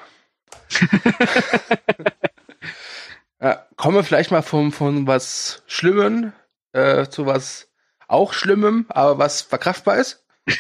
Ja, 3.42 3.66
kommen 3.76 3.96
wir 3.96 4.04
vielleicht 4.04 4.32
mal 4.32 4.42
von, 4.42 4.72
von 4.72 5.08
was 5.08 5.64
Schlimmem 5.68 6.34
äh, 6.74 7.08
zu 7.08 7.26
was 7.26 7.70
auch 8.08 8.34
Schlimmem, 8.34 8.86
aber 8.90 9.18
was 9.18 9.42
verkraftbar 9.42 9.98
ist. 9.98 10.24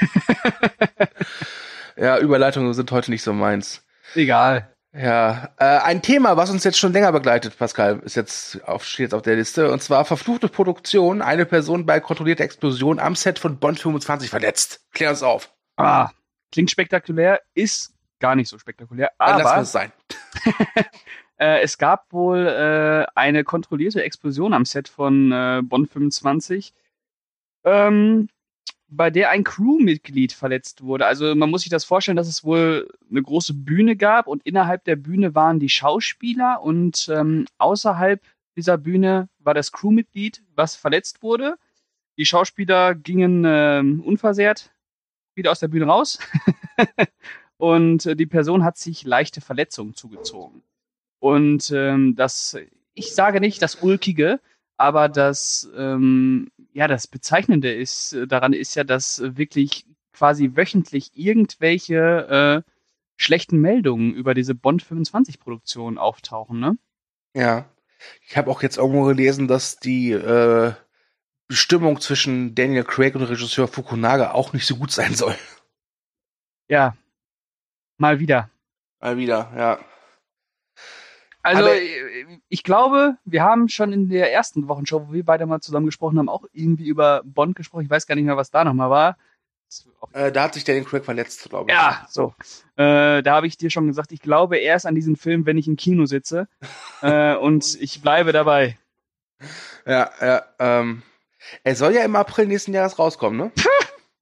Ja, 1.95 2.19
Überleitungen 2.19 2.73
sind 2.73 2.91
heute 2.91 3.11
nicht 3.11 3.23
so 3.23 3.33
meins. 3.33 3.83
Egal. 4.15 4.69
Ja, 4.95 5.49
äh, 5.57 5.63
ein 5.63 6.01
Thema, 6.03 6.37
was 6.37 6.51
uns 6.51 6.63
jetzt 6.63 6.77
schon 6.77 6.93
länger 6.93 7.11
begleitet, 7.11 7.57
Pascal, 7.57 7.99
ist 7.99 8.15
jetzt 8.15 8.63
auf, 8.67 8.85
steht 8.85 9.05
jetzt 9.05 9.13
auf 9.15 9.23
der 9.23 9.35
Liste, 9.35 9.71
und 9.71 9.81
zwar 9.81 10.05
verfluchte 10.05 10.49
Produktion. 10.49 11.21
Eine 11.21 11.45
Person 11.45 11.85
bei 11.85 11.99
kontrollierter 11.99 12.43
Explosion 12.43 12.99
am 12.99 13.15
Set 13.15 13.39
von 13.39 13.57
Bond 13.57 13.79
25 13.79 14.29
verletzt. 14.29 14.81
Klär 14.91 15.09
uns 15.09 15.23
auf. 15.23 15.51
Ah, 15.77 16.11
klingt 16.51 16.69
spektakulär, 16.69 17.41
ist 17.55 17.93
gar 18.19 18.35
nicht 18.35 18.49
so 18.49 18.59
spektakulär, 18.59 19.11
Dann 19.17 19.29
lassen 19.29 19.43
wir 19.43 19.51
aber 19.51 19.61
es 19.61 19.71
sein. 19.71 19.91
äh, 21.37 21.61
es 21.61 21.77
gab 21.77 22.11
wohl 22.11 22.47
äh, 22.47 23.05
eine 23.15 23.43
kontrollierte 23.43 24.03
Explosion 24.03 24.53
am 24.53 24.65
Set 24.65 24.87
von 24.87 25.31
äh, 25.31 25.61
Bond 25.63 25.89
25, 25.89 26.73
ähm, 27.63 28.29
bei 28.87 29.09
der 29.09 29.31
ein 29.31 29.43
Crewmitglied 29.43 30.33
verletzt 30.33 30.83
wurde. 30.83 31.05
Also 31.05 31.33
man 31.35 31.49
muss 31.49 31.61
sich 31.61 31.71
das 31.71 31.83
vorstellen, 31.83 32.17
dass 32.17 32.27
es 32.27 32.43
wohl 32.43 32.89
eine 33.09 33.21
große 33.21 33.53
Bühne 33.53 33.95
gab 33.95 34.27
und 34.27 34.43
innerhalb 34.45 34.83
der 34.83 34.95
Bühne 34.95 35.35
waren 35.35 35.59
die 35.59 35.69
Schauspieler 35.69 36.61
und 36.61 37.09
ähm, 37.11 37.45
außerhalb 37.57 38.21
dieser 38.55 38.77
Bühne 38.77 39.29
war 39.39 39.53
das 39.53 39.71
Crewmitglied, 39.71 40.43
was 40.55 40.75
verletzt 40.75 41.23
wurde. 41.23 41.55
Die 42.17 42.25
Schauspieler 42.25 42.93
gingen 42.93 43.43
ähm, 43.45 44.01
unversehrt 44.05 44.71
wieder 45.35 45.51
aus 45.51 45.59
der 45.59 45.69
Bühne 45.69 45.85
raus 45.85 46.19
und 47.63 48.05
äh, 48.05 48.17
die 48.17 48.25
Person 48.25 48.65
hat 48.65 48.77
sich 48.77 49.05
leichte 49.05 49.39
Verletzungen 49.39 49.95
zugezogen. 49.95 50.63
Und 51.19 51.71
ähm, 51.73 52.13
das, 52.13 52.57
ich 52.93 53.15
sage 53.15 53.39
nicht 53.39 53.61
das 53.61 53.75
Ulkige, 53.75 54.41
aber 54.75 55.07
das, 55.07 55.69
ähm, 55.73 56.51
ja, 56.73 56.89
das 56.89 57.07
Bezeichnende 57.07 57.73
ist, 57.73 58.11
äh, 58.11 58.27
daran 58.27 58.51
ist 58.51 58.75
ja, 58.75 58.83
dass 58.83 59.21
wirklich 59.37 59.85
quasi 60.11 60.57
wöchentlich 60.57 61.11
irgendwelche 61.15 62.65
äh, 62.65 62.69
schlechten 63.15 63.61
Meldungen 63.61 64.13
über 64.13 64.33
diese 64.33 64.55
Bond 64.55 64.83
25 64.83 65.39
Produktion 65.39 65.97
auftauchen, 65.97 66.59
ne? 66.59 66.77
Ja. 67.33 67.69
Ich 68.27 68.35
habe 68.35 68.51
auch 68.51 68.61
jetzt 68.61 68.75
irgendwo 68.75 69.05
gelesen, 69.05 69.47
dass 69.47 69.77
die 69.77 70.11
äh, 70.11 70.73
Bestimmung 71.47 72.01
zwischen 72.01 72.55
Daniel 72.55 72.83
Craig 72.83 73.15
und 73.15 73.23
Regisseur 73.23 73.69
Fukunaga 73.69 74.31
auch 74.31 74.51
nicht 74.51 74.65
so 74.65 74.75
gut 74.75 74.91
sein 74.91 75.15
soll. 75.15 75.35
Ja. 76.67 76.97
Mal 78.03 78.19
wieder. 78.19 78.49
Mal 78.99 79.15
wieder, 79.15 79.49
ja. 79.55 79.79
Also 81.41 81.63
Aber- 81.63 81.73
ich 82.49 82.63
glaube, 82.65 83.15
wir 83.23 83.43
haben 83.43 83.69
schon 83.69 83.93
in 83.93 84.09
der 84.09 84.33
ersten 84.33 84.67
Wochenshow, 84.67 85.07
wo 85.07 85.13
wir 85.13 85.23
beide 85.23 85.45
mal 85.45 85.61
zusammen 85.61 85.85
gesprochen 85.85 86.19
haben, 86.19 86.27
auch 86.27 86.43
irgendwie 86.51 86.85
über 86.85 87.21
Bond 87.23 87.55
gesprochen. 87.55 87.85
Ich 87.85 87.89
weiß 87.89 88.05
gar 88.05 88.15
nicht 88.15 88.25
mehr, 88.25 88.35
was 88.35 88.51
da 88.51 88.65
nochmal 88.65 88.89
war. 88.89 89.17
Äh, 90.11 90.33
da 90.33 90.43
hat 90.43 90.53
sich 90.53 90.65
Daniel 90.65 90.83
Craig 90.83 91.05
verletzt, 91.05 91.49
glaube 91.49 91.71
ich. 91.71 91.77
Ja, 91.77 92.05
so. 92.09 92.35
Äh, 92.75 93.23
da 93.23 93.35
habe 93.35 93.47
ich 93.47 93.55
dir 93.55 93.69
schon 93.69 93.87
gesagt, 93.87 94.11
ich 94.11 94.19
glaube 94.19 94.57
erst 94.57 94.85
an 94.85 94.95
diesen 94.95 95.15
Film, 95.15 95.45
wenn 95.45 95.57
ich 95.57 95.69
im 95.69 95.77
Kino 95.77 96.05
sitze. 96.05 96.49
äh, 97.01 97.37
und 97.37 97.77
ich 97.79 98.01
bleibe 98.01 98.33
dabei. 98.33 98.77
Ja, 99.85 100.11
ja, 100.19 100.43
ähm. 100.59 101.03
Er 101.63 101.77
soll 101.77 101.93
ja 101.93 102.03
im 102.03 102.17
April 102.17 102.47
nächsten 102.47 102.73
Jahres 102.73 102.99
rauskommen, 102.99 103.37
ne? 103.37 103.51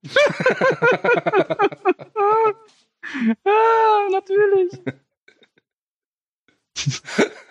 ah, 3.44 4.08
natürlich. 4.10 4.80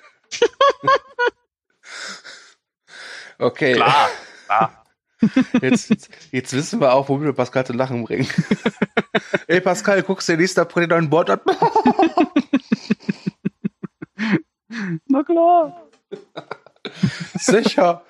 Okay. 3.42 3.74
Klar. 3.74 4.10
klar. 4.46 4.86
Jetzt, 5.62 5.90
jetzt, 5.90 6.10
jetzt 6.32 6.54
wissen 6.54 6.82
wir 6.82 6.94
auch, 6.94 7.08
womit 7.08 7.26
wir 7.26 7.34
Pascal 7.34 7.64
zu 7.64 7.74
lachen 7.74 8.04
bringen. 8.04 8.28
Ey, 9.48 9.62
Pascal, 9.62 10.02
guckst 10.02 10.28
du 10.28 10.34
den 10.34 10.42
nächsten 10.42 10.60
April 10.62 10.88
den 10.88 10.90
neuen 10.90 11.10
Bord 11.12 11.30
an? 11.30 11.40
Na 15.08 15.24
klar. 15.24 15.90
Sicher. 17.36 18.04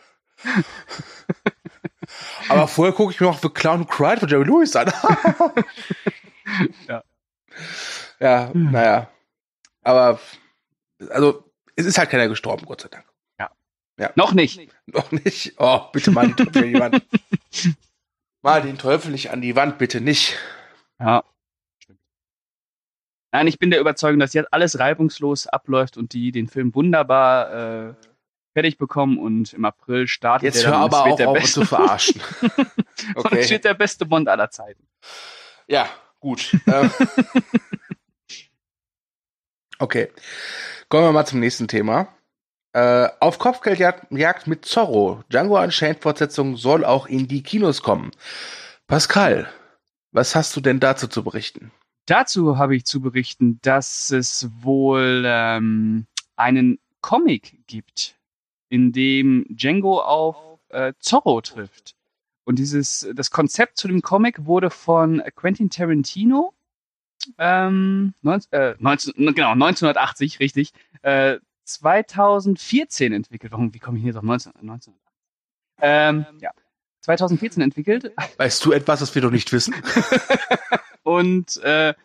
Aber 2.48 2.67
vorher 2.70 2.93
gucke 2.93 3.12
ich 3.13 3.20
mir 3.20 3.27
noch 3.27 3.41
The 3.41 3.50
Clown 3.50 3.81
Who 3.81 3.86
Cried 3.86 4.20
von 4.20 4.29
Jerry 4.29 4.46
Lewis 4.46 4.74
an. 4.75 4.91
Ja. 6.88 7.03
Ja, 8.20 8.51
naja. 8.53 9.10
Aber, 9.84 10.20
also, 11.10 11.51
es 11.75 11.86
ist 11.86 11.98
halt 11.98 12.10
keiner 12.10 12.27
gestorben, 12.27 12.65
Gott 12.65 12.82
sei 12.82 12.89
Dank. 12.89 13.06
Noch 14.15 14.34
nicht. 14.34 14.70
Noch 14.88 15.12
nicht. 15.12 15.53
Oh, 15.58 15.82
bitte 15.91 16.12
mal 16.12 16.27
den 16.27 16.36
Teufel 16.38 16.63
an 16.63 16.74
die 16.74 16.80
Wand. 16.80 17.06
Mal 18.44 18.63
den 18.63 18.80
Teufel 18.80 19.12
nicht 19.12 19.30
an 19.30 19.41
die 19.41 19.56
Wand, 19.56 19.77
bitte 19.77 20.01
nicht. 20.01 20.36
Ja. 21.00 21.24
Nein, 23.32 23.46
ich 23.46 23.60
bin 23.60 23.70
der 23.70 23.80
Überzeugung, 23.80 24.20
dass 24.20 24.34
jetzt 24.34 24.51
alles 24.51 24.80
reibungslos 24.80 25.46
abläuft 25.46 25.96
und 25.96 26.13
die 26.13 26.32
den 26.32 26.48
Film 26.48 26.74
wunderbar 26.74 27.89
äh, 27.89 27.94
fertig 28.53 28.80
bekommen 28.80 29.20
und 29.20 29.53
im 29.53 29.63
April 29.63 30.08
startet 30.08 30.56
Jetzt 30.56 30.63
er 30.63 30.72
hör 30.72 30.77
und 30.77 30.84
aber 30.86 31.03
auch 31.03 31.15
der 31.18 31.30
auf, 31.30 31.38
beste, 31.38 31.62
zu 31.62 31.65
verarschen. 31.68 32.20
und 32.41 32.58
es 32.58 33.25
Okay. 33.25 33.50
wird 33.51 33.65
der 33.65 33.75
beste 33.75 34.08
Bond 34.08 34.27
aller 34.27 34.50
Zeiten. 34.50 34.88
Ja, 35.68 35.88
gut. 36.22 36.56
Ähm, 36.68 36.90
okay. 39.80 40.10
Kommen 40.88 41.06
wir 41.06 41.12
mal 41.12 41.25
zum 41.25 41.42
nächsten 41.42 41.68
Thema. 41.68 42.08
Äh, 42.74 43.10
auf 43.20 43.38
Kopfgeldjagd 43.38 44.12
Jagd 44.12 44.48
mit 44.48 44.63
Zorro. 44.63 45.24
Django 45.30 45.62
Unchained 45.62 46.01
Fortsetzung 46.01 46.56
soll 46.56 46.86
auch 46.86 47.06
in 47.06 47.28
die 47.28 47.44
Kinos 47.44 47.82
kommen. 47.82 48.12
Pascal, 48.88 49.51
was 50.13 50.36
hast 50.36 50.56
du 50.56 50.62
denn 50.62 50.80
dazu 50.80 51.08
zu 51.08 51.24
berichten? 51.24 51.72
Dazu 52.06 52.58
habe 52.58 52.75
ich 52.75 52.86
zu 52.86 53.01
berichten, 53.01 53.60
dass 53.62 54.10
es 54.12 54.50
wohl 54.62 55.24
ähm, 55.25 56.08
einen 56.36 56.80
Comic 57.01 57.60
gibt, 57.68 58.16
in 58.70 58.92
dem 58.92 59.46
Django 59.50 60.01
auf 60.01 60.60
äh, 60.70 60.94
Zorro 61.00 61.42
trifft. 61.42 61.96
Und 62.44 62.60
dieses, 62.60 63.08
das 63.14 63.32
Konzept 63.32 63.78
zu 63.78 63.88
dem 63.88 64.02
Comic 64.02 64.46
wurde 64.46 64.70
von 64.70 65.22
Quentin 65.36 65.70
Tarantino 65.70 66.54
ähm, 67.38 68.14
19, 68.22 68.52
äh, 68.52 68.76
19, 68.80 69.14
genau, 69.34 69.52
1980, 69.52 70.40
richtig, 70.40 70.74
äh, 71.02 71.38
2014 71.66 73.14
entwickelt. 73.14 73.52
Warum, 73.52 73.74
wie 73.74 73.80
komme 73.80 73.98
ich 73.98 74.04
hier 74.04 74.16
auf 74.18 74.24
19, 74.24 74.54
19? 74.62 74.94
Ähm, 75.82 76.26
ja, 76.40 76.52
2014 77.02 77.64
entwickelt. 77.64 78.12
Weißt 78.38 78.64
du 78.66 78.72
etwas, 78.72 79.02
was 79.02 79.16
wir 79.16 79.22
doch 79.22 79.32
nicht 79.32 79.52
wissen? 79.52 79.76
Und 81.04 81.58
äh, 81.64 81.96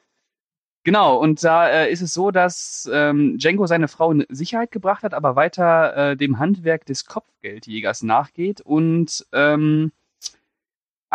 genau, 0.82 1.18
und 1.18 1.44
da 1.44 1.68
äh, 1.68 1.92
ist 1.92 2.00
es 2.00 2.14
so, 2.14 2.30
dass 2.30 2.88
ähm, 2.90 3.36
Django 3.36 3.66
seine 3.66 3.88
Frau 3.88 4.10
in 4.10 4.24
Sicherheit 4.30 4.70
gebracht 4.70 5.02
hat, 5.02 5.12
aber 5.12 5.36
weiter 5.36 6.12
äh, 6.12 6.16
dem 6.16 6.38
Handwerk 6.38 6.86
des 6.86 7.04
Kopfgeldjägers 7.04 8.02
nachgeht 8.02 8.62
und 8.62 9.26
ähm, 9.32 9.92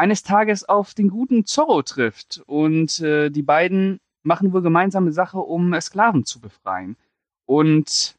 eines 0.01 0.23
Tages 0.23 0.67
auf 0.67 0.95
den 0.95 1.09
guten 1.09 1.45
Zorro 1.45 1.83
trifft. 1.83 2.41
Und 2.47 2.99
äh, 3.01 3.29
die 3.29 3.43
beiden 3.43 3.99
machen 4.23 4.51
wohl 4.51 4.63
gemeinsame 4.63 5.11
Sache, 5.11 5.37
um 5.37 5.79
Sklaven 5.79 6.25
zu 6.25 6.41
befreien. 6.41 6.97
Und 7.45 8.15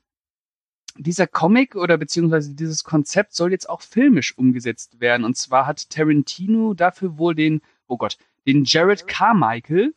dieser 0.97 1.27
Comic 1.27 1.75
oder 1.75 1.99
beziehungsweise 1.99 2.55
dieses 2.55 2.85
Konzept 2.85 3.35
soll 3.35 3.51
jetzt 3.51 3.69
auch 3.69 3.83
filmisch 3.83 4.39
umgesetzt 4.39 5.01
werden. 5.01 5.25
Und 5.25 5.37
zwar 5.37 5.67
hat 5.67 5.91
Tarantino 5.91 6.73
dafür 6.75 7.19
wohl 7.19 7.35
den, 7.35 7.63
oh 7.89 7.97
Gott, 7.97 8.17
den 8.47 8.63
Jared 8.65 9.09
Carmichael 9.09 9.93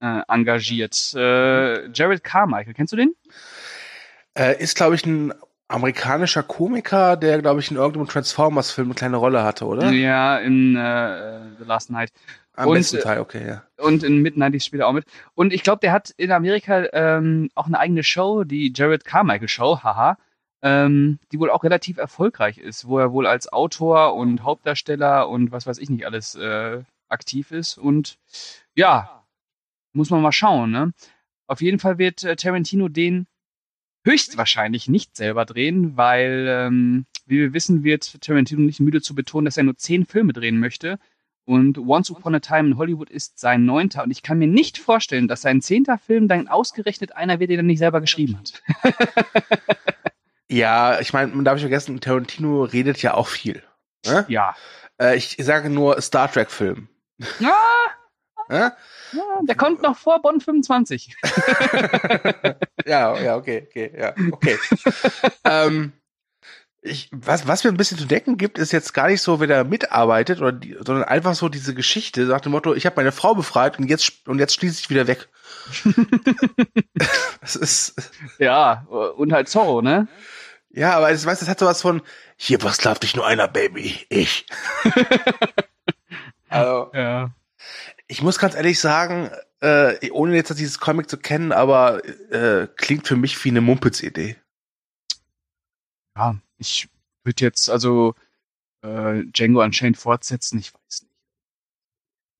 äh, 0.00 0.20
engagiert. 0.28 1.14
Äh, 1.14 1.90
Jared 1.90 2.22
Carmichael, 2.22 2.74
kennst 2.74 2.92
du 2.92 2.96
den? 2.96 3.14
Äh, 4.36 4.62
ist, 4.62 4.76
glaube 4.76 4.94
ich, 4.94 5.06
ein 5.06 5.32
amerikanischer 5.70 6.42
Komiker, 6.42 7.16
der, 7.16 7.40
glaube 7.40 7.60
ich, 7.60 7.70
in 7.70 7.76
irgendeinem 7.76 8.08
Transformers-Film 8.08 8.88
eine 8.88 8.94
kleine 8.94 9.16
Rolle 9.16 9.44
hatte, 9.44 9.66
oder? 9.66 9.90
Ja, 9.90 10.36
in 10.38 10.74
äh, 10.76 11.40
The 11.58 11.64
Last 11.64 11.90
Night. 11.90 12.10
Am 12.54 12.68
Und, 12.68 12.74
besten 12.74 12.96
äh, 12.96 13.00
Teil, 13.00 13.20
okay, 13.20 13.46
ja. 13.46 13.62
Und 13.78 14.02
in 14.02 14.20
Midnight 14.20 14.60
spielt 14.62 14.82
er 14.82 14.88
auch 14.88 14.92
mit. 14.92 15.04
Und 15.34 15.52
ich 15.52 15.62
glaube, 15.62 15.78
der 15.80 15.92
hat 15.92 16.10
in 16.16 16.32
Amerika 16.32 16.86
ähm, 16.92 17.50
auch 17.54 17.66
eine 17.66 17.78
eigene 17.78 18.02
Show, 18.02 18.42
die 18.42 18.72
Jared 18.74 19.04
Carmichael 19.04 19.48
Show, 19.48 19.78
haha, 19.82 20.18
ähm, 20.60 21.20
die 21.30 21.38
wohl 21.38 21.50
auch 21.50 21.62
relativ 21.62 21.98
erfolgreich 21.98 22.58
ist, 22.58 22.88
wo 22.88 22.98
er 22.98 23.12
wohl 23.12 23.26
als 23.26 23.50
Autor 23.52 24.16
und 24.16 24.42
Hauptdarsteller 24.42 25.28
und 25.28 25.52
was 25.52 25.66
weiß 25.66 25.78
ich 25.78 25.88
nicht 25.88 26.04
alles 26.04 26.34
äh, 26.34 26.82
aktiv 27.08 27.52
ist. 27.52 27.78
Und 27.78 28.18
ja, 28.74 29.24
muss 29.92 30.10
man 30.10 30.20
mal 30.20 30.32
schauen. 30.32 30.72
Ne? 30.72 30.92
Auf 31.46 31.62
jeden 31.62 31.78
Fall 31.78 31.98
wird 31.98 32.24
äh, 32.24 32.34
Tarantino 32.34 32.88
den 32.88 33.26
höchstwahrscheinlich 34.04 34.88
nicht 34.88 35.16
selber 35.16 35.44
drehen, 35.44 35.96
weil, 35.96 36.46
ähm, 36.48 37.06
wie 37.26 37.38
wir 37.38 37.52
wissen, 37.52 37.84
wird 37.84 38.20
Tarantino 38.20 38.62
nicht 38.62 38.80
müde 38.80 39.00
zu 39.02 39.14
betonen, 39.14 39.44
dass 39.44 39.56
er 39.56 39.64
nur 39.64 39.76
zehn 39.76 40.06
Filme 40.06 40.32
drehen 40.32 40.58
möchte. 40.58 40.98
Und 41.44 41.78
Once 41.78 42.10
Upon 42.10 42.34
a 42.34 42.40
Time 42.40 42.68
in 42.68 42.76
Hollywood 42.76 43.10
ist 43.10 43.38
sein 43.40 43.64
neunter. 43.64 44.04
Und 44.04 44.10
ich 44.10 44.22
kann 44.22 44.38
mir 44.38 44.46
nicht 44.46 44.78
vorstellen, 44.78 45.26
dass 45.26 45.42
sein 45.42 45.60
zehnter 45.60 45.98
Film 45.98 46.28
dann 46.28 46.48
ausgerechnet 46.48 47.16
einer 47.16 47.40
wird, 47.40 47.50
den 47.50 47.58
er 47.60 47.62
nicht 47.64 47.78
selber 47.78 48.00
geschrieben 48.00 48.38
hat. 48.38 48.62
Ja, 50.48 51.00
ich 51.00 51.12
meine, 51.12 51.32
man 51.32 51.44
darf 51.44 51.54
nicht 51.54 51.62
vergessen, 51.62 52.00
Tarantino 52.00 52.64
redet 52.64 53.00
ja 53.02 53.14
auch 53.14 53.28
viel. 53.28 53.62
Ne? 54.04 54.26
Ja. 54.28 54.56
Äh, 55.00 55.16
ich 55.16 55.36
sage 55.38 55.70
nur 55.70 56.00
Star 56.02 56.30
Trek-Film. 56.30 56.88
Ah, 57.42 57.90
Ne? 58.50 58.72
Ja, 59.12 59.22
der 59.42 59.56
kommt 59.56 59.82
noch 59.82 59.96
vor 59.96 60.20
Bonn 60.22 60.40
25. 60.40 61.16
ja, 62.86 63.18
ja, 63.20 63.36
okay, 63.36 63.66
okay, 63.68 63.92
ja, 63.96 64.14
okay. 64.32 64.58
ähm, 65.44 65.92
ich, 66.82 67.10
was, 67.12 67.46
was 67.46 67.64
mir 67.64 67.70
ein 67.70 67.76
bisschen 67.76 67.98
zu 67.98 68.06
denken 68.06 68.38
gibt, 68.38 68.58
ist 68.58 68.72
jetzt 68.72 68.94
gar 68.94 69.08
nicht 69.08 69.20
so, 69.20 69.38
wer 69.38 69.46
da 69.46 69.64
mitarbeitet, 69.64 70.40
oder 70.40 70.52
die, 70.52 70.76
sondern 70.80 71.04
einfach 71.04 71.34
so 71.34 71.48
diese 71.48 71.74
Geschichte 71.74 72.22
nach 72.22 72.40
dem 72.40 72.52
Motto, 72.52 72.74
ich 72.74 72.86
habe 72.86 72.96
meine 72.96 73.12
Frau 73.12 73.34
befreit 73.34 73.78
und 73.78 73.88
jetzt 73.88 74.26
und 74.26 74.38
jetzt 74.38 74.54
schließe 74.54 74.80
ich 74.80 74.90
wieder 74.90 75.06
weg. 75.06 75.28
das 77.40 77.56
ist 77.56 77.94
ja 78.38 78.86
und 78.88 79.32
halt 79.32 79.48
Zorro, 79.48 79.82
ne? 79.82 80.08
Ja, 80.70 80.96
aber 80.96 81.10
es 81.10 81.26
weißt, 81.26 81.42
das 81.42 81.48
hat 81.48 81.58
sowas 81.58 81.82
von 81.82 82.00
hier 82.36 82.60
versklavt 82.60 83.02
dich 83.02 83.14
nur 83.16 83.26
einer, 83.26 83.48
Baby, 83.48 84.06
ich. 84.08 84.46
also, 86.48 86.90
ja. 86.94 87.30
Ich 88.10 88.22
muss 88.22 88.40
ganz 88.40 88.56
ehrlich 88.56 88.80
sagen, 88.80 89.30
äh, 89.60 90.10
ohne 90.10 90.34
jetzt 90.34 90.50
dieses 90.58 90.80
Comic 90.80 91.08
zu 91.08 91.16
kennen, 91.16 91.52
aber 91.52 92.04
äh, 92.32 92.66
klingt 92.74 93.06
für 93.06 93.14
mich 93.14 93.42
wie 93.44 93.50
eine 93.50 93.60
Mumpitz-Idee. 93.60 94.36
Ja, 96.16 96.36
ich 96.58 96.88
würde 97.22 97.44
jetzt 97.44 97.70
also 97.70 98.16
äh, 98.82 99.22
Django 99.26 99.62
Unchained 99.62 99.96
fortsetzen, 99.96 100.58
ich 100.58 100.74
weiß 100.74 101.02
nicht. 101.02 101.14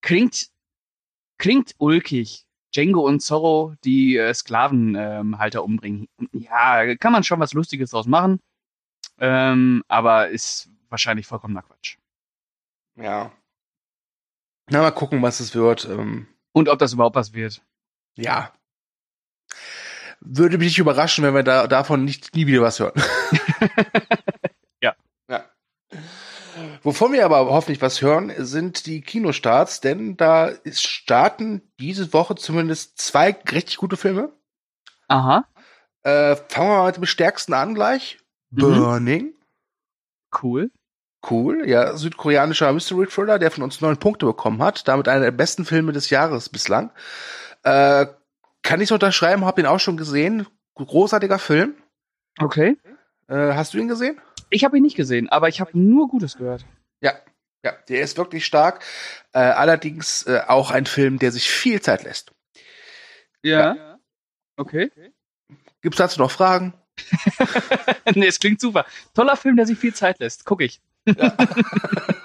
Klingt, 0.01 0.51
klingt 1.39 1.77
ulkig. 1.79 2.49
Django 2.75 3.07
und 3.07 3.21
Zorro, 3.21 3.77
die 3.85 4.17
äh, 4.17 4.35
Sklavenhalter 4.35 5.61
ähm, 5.61 5.65
umbringen. 5.65 6.09
Ja, 6.33 6.97
kann 6.97 7.13
man 7.13 7.23
schon 7.23 7.39
was 7.39 7.53
Lustiges 7.53 7.91
draus 7.91 8.07
machen. 8.07 8.41
Ähm, 9.19 9.85
aber 9.87 10.31
ist 10.31 10.69
wahrscheinlich 10.89 11.29
vollkommener 11.29 11.63
Quatsch. 11.63 11.97
Ja. 12.97 13.31
Na, 14.71 14.81
mal 14.81 14.91
gucken, 14.93 15.21
was 15.23 15.41
es 15.41 15.55
wird. 15.55 15.85
Ähm, 15.85 16.27
und 16.53 16.69
ob 16.69 16.79
das 16.79 16.93
überhaupt 16.93 17.17
was 17.17 17.35
wird. 17.35 17.61
Ja. 18.17 18.53
Würde 20.21 20.59
mich 20.59 20.69
nicht 20.69 20.79
überraschen, 20.79 21.25
wenn 21.25 21.35
wir 21.35 21.43
da, 21.43 21.67
davon 21.67 22.05
nicht 22.05 22.35
nie 22.35 22.47
wieder 22.47 22.63
was 22.63 22.79
hören. 22.79 23.01
ja. 24.83 24.95
Ja. 25.29 25.45
Wovon 26.83 27.13
wir 27.13 27.25
aber 27.25 27.47
hoffentlich 27.47 27.83
was 27.83 28.01
hören, 28.03 28.33
sind 28.39 28.87
die 28.87 29.01
Kinostarts, 29.01 29.81
denn 29.81 30.17
da 30.17 30.53
starten 30.71 31.63
diese 31.81 32.13
Woche 32.13 32.35
zumindest 32.35 32.99
zwei 32.99 33.37
richtig 33.51 33.79
gute 33.79 33.97
Filme. 33.97 34.33
Aha. 35.09 35.47
Äh, 36.03 36.37
fangen 36.37 36.69
wir 36.69 36.77
mal 36.79 36.87
mit 36.87 36.97
dem 36.97 37.07
stärksten 37.07 37.55
an 37.55 37.75
gleich. 37.75 38.19
Mhm. 38.51 38.61
Burning. 38.61 39.35
Cool. 40.43 40.71
Cool, 41.29 41.69
ja, 41.69 41.97
südkoreanischer 41.97 42.73
Mystery 42.73 43.07
Thriller, 43.07 43.39
der 43.39 43.51
von 43.51 43.63
uns 43.63 43.81
neun 43.81 43.99
Punkte 43.99 44.25
bekommen 44.25 44.63
hat, 44.63 44.89
damit 44.89 45.07
einer 45.07 45.25
der 45.25 45.31
besten 45.33 45.65
Filme 45.65 45.93
des 45.93 46.09
Jahres 46.09 46.49
bislang. 46.49 46.91
Äh, 47.63 48.07
kann 48.63 48.81
ich 48.81 48.93
unterschreiben, 48.93 49.45
hab 49.45 49.59
ihn 49.59 49.67
auch 49.67 49.81
schon 49.81 49.97
gesehen. 49.97 50.47
Großartiger 50.77 51.39
Film. 51.39 51.75
Okay. 52.39 52.77
Äh, 53.29 53.53
hast 53.55 53.75
du 53.75 53.79
ihn 53.79 53.89
gesehen? 53.89 54.19
Ich 54.49 54.65
habe 54.65 54.79
ihn 54.79 54.83
nicht 54.83 54.97
gesehen, 54.97 55.29
aber 55.29 55.49
ich 55.49 55.61
habe 55.61 55.79
nur 55.79 56.09
Gutes 56.09 56.39
gehört. 56.39 56.65
Ja, 57.03 57.13
ja, 57.63 57.73
der 57.89 58.01
ist 58.01 58.17
wirklich 58.17 58.47
stark. 58.47 58.83
Äh, 59.33 59.41
allerdings 59.41 60.27
äh, 60.27 60.41
auch 60.47 60.71
ein 60.71 60.87
Film, 60.87 61.19
der 61.19 61.33
sich 61.33 61.51
viel 61.51 61.81
Zeit 61.83 62.03
lässt. 62.03 62.33
Ja. 63.43 63.75
ja. 63.75 63.99
Okay. 64.57 64.91
Gibt's 65.83 65.99
dazu 65.99 66.21
noch 66.21 66.31
Fragen? 66.31 66.75
nee, 68.15 68.27
es 68.27 68.39
klingt 68.39 68.61
super. 68.61 68.85
Toller 69.15 69.37
Film, 69.37 69.57
der 69.57 69.67
sich 69.67 69.79
viel 69.79 69.95
Zeit 69.95 70.19
lässt. 70.19 70.45
Guck 70.45 70.61
ich. 70.61 70.81
Ja. 71.07 71.37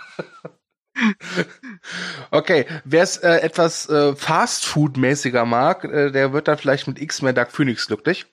okay, 2.32 2.66
wer 2.84 3.04
es 3.04 3.18
äh, 3.18 3.40
etwas 3.40 3.90
äh, 3.90 4.16
Fast-Food-mäßiger 4.16 5.46
mag, 5.46 5.84
äh, 5.84 6.12
der 6.12 6.34
wird 6.34 6.48
dann 6.48 6.58
vielleicht 6.58 6.88
mit 6.88 7.02
X-Men 7.02 7.36
Dark 7.36 7.52
Phoenix 7.52 7.88
glücklich. 7.88 8.26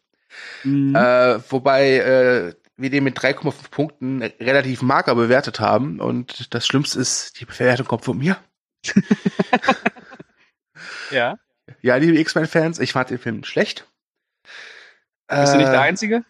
Mhm. 0.65 0.95
Äh, 0.95 1.51
wobei 1.51 1.97
äh, 1.97 2.55
wir 2.77 2.91
den 2.91 3.05
mit 3.05 3.19
3,5 3.19 3.71
Punkten 3.71 4.23
relativ 4.23 4.83
mager 4.83 5.15
bewertet 5.15 5.61
haben. 5.61 6.01
Und 6.01 6.55
das 6.55 6.67
Schlimmste 6.67 7.01
ist, 7.01 7.41
die 7.41 7.45
Bewertung 7.45 7.87
kommt 7.87 8.05
von 8.05 8.19
mir. 8.19 8.39
ja. 11.11 11.37
Ja, 11.81 11.97
liebe 11.97 12.19
X-Men-Fans, 12.19 12.79
ich 12.79 12.93
fand 12.93 13.11
den 13.11 13.19
Film 13.19 13.45
schlecht. 13.45 13.87
Bist 15.29 15.55
du 15.55 15.59
nicht 15.59 15.69
der 15.69 15.81
äh, 15.81 15.85
Einzige? 15.85 16.25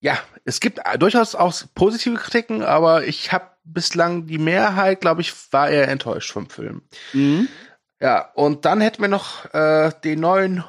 Ja, 0.00 0.18
es 0.44 0.60
gibt 0.60 0.80
durchaus 0.98 1.34
auch 1.34 1.54
positive 1.74 2.16
Kritiken, 2.16 2.62
aber 2.62 3.04
ich 3.04 3.32
habe 3.32 3.50
bislang 3.64 4.26
die 4.26 4.38
Mehrheit, 4.38 5.02
glaube 5.02 5.20
ich, 5.20 5.34
war 5.52 5.68
eher 5.68 5.88
enttäuscht 5.88 6.32
vom 6.32 6.48
Film. 6.48 6.82
Mhm. 7.12 7.48
Ja, 8.00 8.30
und 8.34 8.64
dann 8.64 8.80
hätten 8.80 9.02
wir 9.02 9.08
noch 9.08 9.52
äh, 9.52 9.92
den 10.02 10.20
neuen 10.20 10.64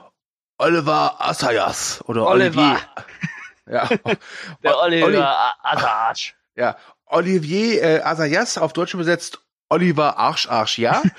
Oliver 0.58 1.16
Assayas 1.20 2.04
oder 2.06 2.28
Oliver. 2.28 2.62
Olivier. 2.62 2.80
Ja. 3.70 3.88
Der 4.64 4.80
Oliver 4.80 5.08
Oli 5.08 5.18
Assayas. 5.18 6.34
Ja, 6.56 6.76
Olivier 7.06 7.82
äh, 7.82 8.02
Assayas, 8.02 8.58
auf 8.58 8.74
Deutsch 8.74 8.94
übersetzt 8.94 9.40
Oliver 9.70 10.18
Arsch 10.18 10.50
Arsch, 10.50 10.78
ja. 10.78 11.02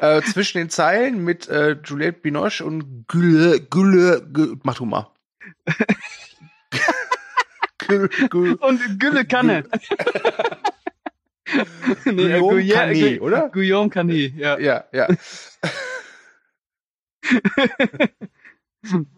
äh, 0.00 0.22
zwischen 0.22 0.56
den 0.58 0.70
Zeilen 0.70 1.22
mit 1.22 1.46
äh, 1.48 1.76
Juliette 1.84 2.20
Binoche 2.20 2.64
und 2.64 3.06
Gülle, 3.06 3.60
Gülle, 3.60 4.22
Gülle 4.22 4.56
mach 4.62 4.76
du 4.76 4.86
mal. 4.86 5.10
Und 8.60 9.00
Gülle 9.00 9.24
Kanne. 9.24 9.64
nee, 12.04 12.12
Guillaume 12.12 12.66
Canet, 12.66 13.20
oder? 13.20 13.48
Guillaume 13.48 13.90
Canet, 13.90 14.34
ja. 14.36 14.58
Ja, 14.58 14.84
ja. 14.92 15.08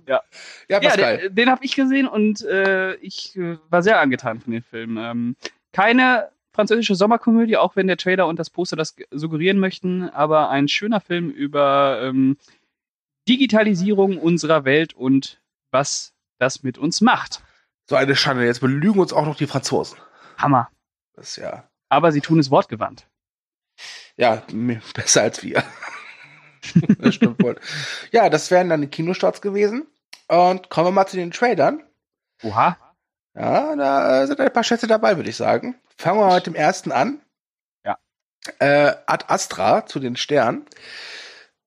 ja. 0.06 0.22
Ja, 0.68 0.80
Pascal. 0.80 1.18
den, 1.18 1.34
den 1.34 1.50
habe 1.50 1.64
ich 1.64 1.74
gesehen 1.74 2.08
und 2.08 2.42
äh, 2.42 2.94
ich 2.96 3.36
äh, 3.36 3.58
war 3.68 3.82
sehr 3.82 4.00
angetan 4.00 4.40
von 4.40 4.52
dem 4.52 4.62
Film. 4.62 4.96
Ähm, 4.98 5.36
keine 5.72 6.30
französische 6.52 6.94
Sommerkomödie, 6.94 7.56
auch 7.56 7.76
wenn 7.76 7.86
der 7.86 7.96
Trailer 7.96 8.26
und 8.26 8.38
das 8.38 8.50
Poster 8.50 8.76
das 8.76 8.94
suggerieren 9.10 9.58
möchten, 9.58 10.08
aber 10.10 10.50
ein 10.50 10.68
schöner 10.68 11.00
Film 11.00 11.30
über 11.30 12.00
ähm, 12.02 12.36
Digitalisierung 13.28 14.18
unserer 14.18 14.64
Welt 14.64 14.94
und 14.94 15.40
was 15.70 16.11
das 16.42 16.62
mit 16.62 16.76
uns 16.76 17.00
macht. 17.00 17.42
So 17.88 17.96
eine 17.96 18.16
Schande. 18.16 18.44
Jetzt 18.44 18.60
belügen 18.60 19.00
uns 19.00 19.12
auch 19.12 19.24
noch 19.24 19.36
die 19.36 19.46
Franzosen. 19.46 19.98
Hammer. 20.36 20.68
Das 21.14 21.30
ist 21.30 21.36
ja. 21.36 21.68
Aber 21.88 22.12
sie 22.12 22.20
tun 22.20 22.38
es 22.38 22.50
wortgewandt. 22.50 23.06
Ja, 24.16 24.42
besser 24.94 25.22
als 25.22 25.42
wir. 25.42 25.62
das 26.98 27.14
stimmt 27.14 27.42
wohl. 27.42 27.58
Ja, 28.10 28.28
das 28.28 28.50
wären 28.50 28.68
dann 28.68 28.82
die 28.82 28.88
Kinostarts 28.88 29.40
gewesen. 29.40 29.86
Und 30.28 30.68
kommen 30.68 30.88
wir 30.88 30.92
mal 30.92 31.06
zu 31.06 31.16
den 31.16 31.30
Trailern. 31.30 31.82
Oha. 32.42 32.76
Ja, 33.34 33.76
da 33.76 34.26
sind 34.26 34.40
ein 34.40 34.52
paar 34.52 34.64
Schätze 34.64 34.86
dabei, 34.86 35.16
würde 35.16 35.30
ich 35.30 35.36
sagen. 35.36 35.76
Fangen 35.96 36.18
wir 36.18 36.26
mal 36.26 36.36
mit 36.36 36.46
dem 36.46 36.54
ersten 36.54 36.92
an. 36.92 37.20
Ja. 37.84 37.96
Äh, 38.58 38.94
Ad 39.06 39.26
Astra 39.28 39.86
zu 39.86 40.00
den 40.00 40.16
Sternen. 40.16 40.66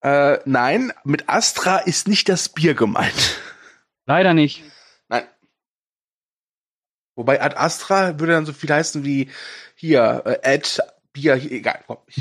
Äh, 0.01 0.39
nein, 0.45 0.93
mit 1.03 1.29
Astra 1.29 1.77
ist 1.77 2.07
nicht 2.07 2.29
das 2.29 2.49
Bier 2.49 2.75
gemeint. 2.75 3.39
Leider 4.05 4.33
nicht. 4.33 4.63
Nein. 5.07 5.27
Wobei 7.15 7.41
Ad 7.41 7.55
Astra 7.57 8.19
würde 8.19 8.33
dann 8.33 8.45
so 8.45 8.53
viel 8.53 8.71
heißen 8.71 9.03
wie 9.03 9.29
hier, 9.75 10.21
äh, 10.25 10.55
Ad 10.55 10.81
Bier, 11.13 11.35
egal, 11.35 11.81
komm. 11.87 11.97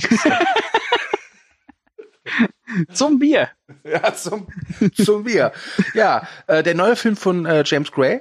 zum 2.92 3.18
Bier. 3.18 3.50
Ja, 3.84 4.14
zum, 4.14 4.46
zum 4.94 5.24
Bier. 5.24 5.52
Ja, 5.94 6.28
äh, 6.46 6.62
der 6.62 6.74
neue 6.74 6.96
Film 6.96 7.16
von 7.16 7.44
äh, 7.44 7.64
James 7.66 7.90
Gray. 7.90 8.20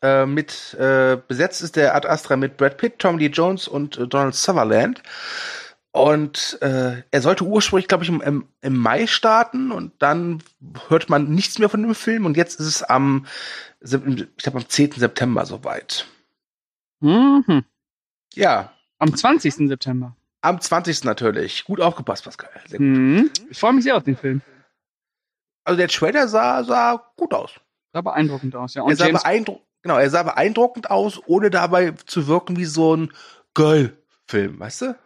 Äh, 0.00 0.26
mit 0.26 0.74
äh, 0.74 1.18
besetzt 1.26 1.62
ist 1.62 1.76
der 1.76 1.94
Ad 1.94 2.06
Astra 2.06 2.36
mit 2.36 2.56
Brad 2.56 2.78
Pitt, 2.78 2.98
Tom 2.98 3.18
Lee 3.18 3.26
Jones 3.26 3.68
und 3.68 3.98
äh, 3.98 4.06
Donald 4.06 4.34
Sutherland. 4.34 5.02
Und 5.98 6.58
äh, 6.62 7.02
er 7.10 7.22
sollte 7.22 7.44
ursprünglich, 7.44 7.88
glaube 7.88 8.04
ich, 8.04 8.10
im, 8.10 8.46
im, 8.60 8.76
Mai 8.76 9.08
starten 9.08 9.72
und 9.72 9.92
dann 10.00 10.42
hört 10.88 11.10
man 11.10 11.28
nichts 11.28 11.58
mehr 11.58 11.68
von 11.68 11.82
dem 11.82 11.94
Film 11.94 12.24
und 12.24 12.36
jetzt 12.36 12.60
ist 12.60 12.66
es 12.66 12.82
am, 12.84 13.26
ich 13.80 13.90
glaube, 13.90 14.58
am 14.58 14.68
10. 14.68 14.92
September 14.92 15.44
soweit. 15.44 16.06
Mhm. 17.00 17.64
Ja. 18.34 18.72
Am 18.98 19.12
20. 19.12 19.68
September. 19.68 20.14
Am 20.40 20.60
20. 20.60 21.02
natürlich. 21.02 21.64
Gut 21.64 21.80
aufgepasst, 21.80 22.24
Pascal. 22.24 22.50
Sehr 22.66 22.78
gut. 22.78 22.86
Mhm. 22.86 23.30
Ich 23.50 23.58
freue 23.58 23.72
mich 23.72 23.82
sehr 23.82 23.96
auf 23.96 24.04
den 24.04 24.16
Film. 24.16 24.40
Also 25.64 25.78
der 25.78 25.88
Trailer 25.88 26.28
sah, 26.28 26.62
sah 26.62 27.12
gut 27.16 27.34
aus. 27.34 27.50
Sah 27.92 28.02
beeindruckend 28.02 28.54
aus, 28.54 28.74
ja. 28.74 28.82
Und 28.82 28.90
er 28.90 28.96
sah 28.96 29.08
beeindruckend, 29.08 29.66
genau, 29.82 29.98
er 29.98 30.10
sah 30.10 30.22
beeindruckend 30.22 30.90
aus, 30.92 31.20
ohne 31.26 31.50
dabei 31.50 31.90
zu 32.06 32.28
wirken 32.28 32.56
wie 32.56 32.66
so 32.66 32.94
ein 32.94 33.12
Girl-Film, 33.54 34.60
weißt 34.60 34.82
du? 34.82 34.98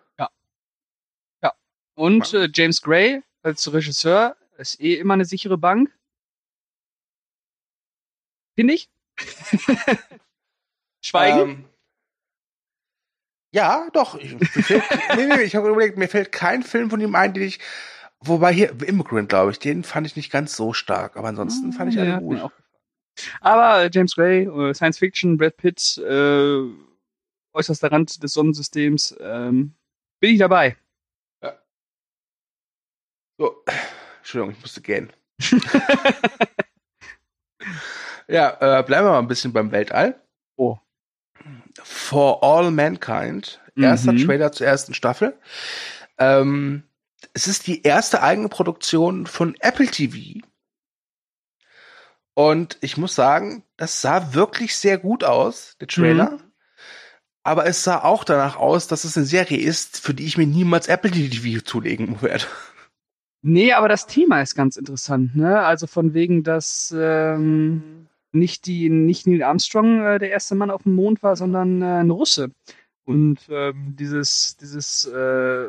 Und 1.94 2.32
äh, 2.34 2.48
James 2.52 2.82
Gray 2.82 3.22
als 3.42 3.72
Regisseur 3.72 4.36
ist 4.58 4.80
eh 4.80 4.94
immer 4.94 5.14
eine 5.14 5.24
sichere 5.24 5.58
Bank. 5.58 5.90
Finde 8.54 8.74
ich. 8.74 8.90
Schweigen? 11.04 11.50
Ähm, 11.50 11.64
ja, 13.54 13.88
doch. 13.92 14.14
Ich, 14.16 14.36
fällt, 14.64 14.82
nee, 15.16 15.26
nee, 15.26 15.42
ich 15.42 15.56
habe 15.56 15.68
überlegt, 15.68 15.98
mir 15.98 16.08
fällt 16.08 16.32
kein 16.32 16.62
Film 16.62 16.90
von 16.90 17.00
ihm 17.00 17.14
ein, 17.14 17.34
den 17.34 17.42
ich 17.42 17.58
Wobei 18.24 18.52
hier 18.52 18.70
Immigrant, 18.86 19.28
glaube 19.28 19.50
ich, 19.50 19.58
den 19.58 19.82
fand 19.82 20.06
ich 20.06 20.16
nicht 20.16 20.30
ganz 20.30 20.56
so 20.56 20.72
stark, 20.72 21.16
aber 21.16 21.28
ansonsten 21.28 21.72
fand 21.72 21.92
ich 21.92 21.98
alle 21.98 22.08
Ja, 22.08 22.18
gut. 22.20 22.40
Aber 23.40 23.90
James 23.92 24.14
Gray, 24.14 24.44
äh, 24.44 24.74
Science 24.74 24.98
Fiction, 24.98 25.36
Brad 25.36 25.56
Pitt, 25.56 25.98
äh, 25.98 26.62
äußerster 27.52 27.90
Rand 27.90 28.22
des 28.22 28.32
Sonnensystems, 28.32 29.16
ähm, 29.20 29.74
bin 30.20 30.32
ich 30.32 30.38
dabei. 30.38 30.76
So, 33.42 33.56
Entschuldigung, 34.18 34.54
ich 34.54 34.60
musste 34.60 34.80
gähnen. 34.82 35.12
ja, 38.28 38.50
äh, 38.60 38.84
bleiben 38.84 39.04
wir 39.04 39.10
mal 39.10 39.18
ein 39.18 39.26
bisschen 39.26 39.52
beim 39.52 39.72
Weltall. 39.72 40.22
Oh. 40.54 40.78
For 41.82 42.40
All 42.44 42.70
Mankind, 42.70 43.60
erster 43.74 44.12
Mhm. 44.12 44.26
Trailer 44.26 44.52
zur 44.52 44.68
ersten 44.68 44.94
Staffel. 44.94 45.36
Ähm, 46.18 46.84
es 47.32 47.48
ist 47.48 47.66
die 47.66 47.82
erste 47.82 48.22
eigene 48.22 48.48
Produktion 48.48 49.26
von 49.26 49.56
Apple 49.58 49.88
TV. 49.88 50.46
Und 52.34 52.78
ich 52.80 52.96
muss 52.96 53.16
sagen, 53.16 53.64
das 53.76 54.00
sah 54.00 54.34
wirklich 54.34 54.76
sehr 54.76 54.98
gut 54.98 55.24
aus, 55.24 55.76
der 55.80 55.88
Trailer. 55.88 56.38
Aber 57.42 57.66
es 57.66 57.82
sah 57.82 58.04
auch 58.04 58.22
danach 58.22 58.54
aus, 58.54 58.86
dass 58.86 59.02
es 59.02 59.16
eine 59.16 59.26
Serie 59.26 59.58
ist, 59.58 59.98
für 59.98 60.14
die 60.14 60.26
ich 60.26 60.38
mir 60.38 60.46
niemals 60.46 60.86
Apple 60.86 61.10
TV 61.10 61.60
zulegen 61.64 62.22
werde. 62.22 62.46
Nee, 63.42 63.72
aber 63.72 63.88
das 63.88 64.06
Thema 64.06 64.40
ist 64.40 64.54
ganz 64.54 64.76
interessant, 64.76 65.34
ne? 65.34 65.60
Also 65.60 65.88
von 65.88 66.14
wegen, 66.14 66.44
dass 66.44 66.94
ähm, 66.96 68.06
nicht 68.30 68.66
die, 68.66 68.88
nicht 68.88 69.26
Neil 69.26 69.42
Armstrong 69.42 70.00
äh, 70.00 70.18
der 70.18 70.30
erste 70.30 70.54
Mann 70.54 70.70
auf 70.70 70.84
dem 70.84 70.94
Mond 70.94 71.22
war, 71.22 71.34
sondern 71.34 71.82
äh, 71.82 72.00
ein 72.00 72.10
Russe. 72.10 72.52
Und 73.04 73.40
ähm, 73.50 73.96
dieses, 73.98 74.56
dieses 74.56 75.06
äh, 75.06 75.68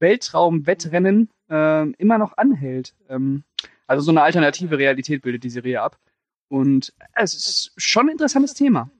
Weltraumwettrennen 0.00 1.30
äh, 1.48 1.90
immer 1.92 2.18
noch 2.18 2.36
anhält. 2.36 2.94
Ähm, 3.08 3.44
also 3.86 4.02
so 4.02 4.10
eine 4.10 4.22
alternative 4.22 4.76
Realität 4.76 5.22
bildet 5.22 5.44
die 5.44 5.50
Serie 5.50 5.80
ab. 5.80 5.98
Und 6.48 6.92
es 7.14 7.34
ist 7.34 7.72
schon 7.76 8.06
ein 8.06 8.12
interessantes 8.12 8.54
Thema. 8.54 8.90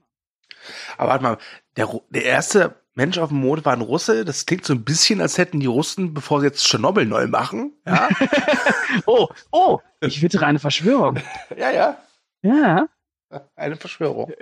Aber 0.97 1.09
warte 1.09 1.23
mal, 1.23 1.37
der, 1.75 2.01
der 2.09 2.23
erste 2.23 2.75
Mensch 2.97 3.19
auf 3.19 3.29
dem 3.29 3.37
Mond 3.41 3.63
war 3.63 3.73
ein 3.73 3.81
Russe. 3.81 4.25
Das 4.25 4.47
klingt 4.47 4.65
so 4.65 4.73
ein 4.73 4.83
bisschen, 4.83 5.21
als 5.21 5.37
hätten 5.37 5.59
die 5.59 5.67
Russen, 5.67 6.15
bevor 6.15 6.39
sie 6.39 6.47
jetzt 6.47 6.65
Tschernobyl 6.65 7.05
neu 7.05 7.27
machen. 7.27 7.73
Ja, 7.85 8.09
Oh, 9.05 9.27
oh, 9.51 9.79
ich 10.01 10.21
wittere 10.23 10.47
eine 10.47 10.57
Verschwörung. 10.57 11.17
ja, 11.57 11.69
ja. 11.71 11.97
Ja. 12.41 12.87
Eine 13.55 13.75
Verschwörung. 13.75 14.31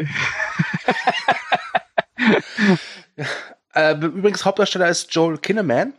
äh, 3.73 3.93
übrigens, 3.95 4.45
Hauptdarsteller 4.45 4.87
ist 4.89 5.13
Joel 5.13 5.37
Kinnaman. 5.37 5.93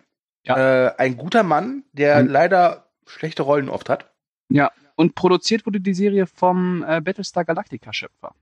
Ja. 0.47 0.87
Äh, 0.87 0.95
ein 0.99 1.17
guter 1.17 1.43
Mann, 1.43 1.85
der 1.93 2.23
Mhm. 2.23 2.29
leider 2.31 2.89
schlechte 3.07 3.43
Rollen 3.43 3.69
oft 3.69 3.89
hat. 3.91 4.11
Ja, 4.49 4.71
und 4.95 5.15
produziert 5.15 5.67
wurde 5.67 5.81
die 5.81 5.95
Serie 5.95 6.27
vom 6.27 6.85
äh, 6.87 7.01
Battlestar 7.01 7.45
Galactica-Schöpfer. 7.45 8.35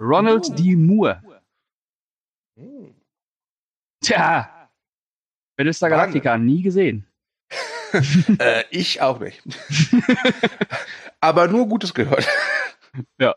Ronald 0.00 0.46
Oh. 0.50 0.54
D. 0.54 0.76
Moore. 0.76 1.22
Tja, 4.06 4.70
Battlestar 5.56 5.90
Wahnsinn. 5.90 6.22
Galactica 6.22 6.38
nie 6.38 6.62
gesehen. 6.62 7.06
äh, 8.38 8.64
ich 8.70 9.00
auch 9.00 9.18
nicht. 9.20 9.42
Aber 11.20 11.48
nur 11.48 11.68
Gutes 11.68 11.94
gehört. 11.94 12.26
Ja. 13.18 13.34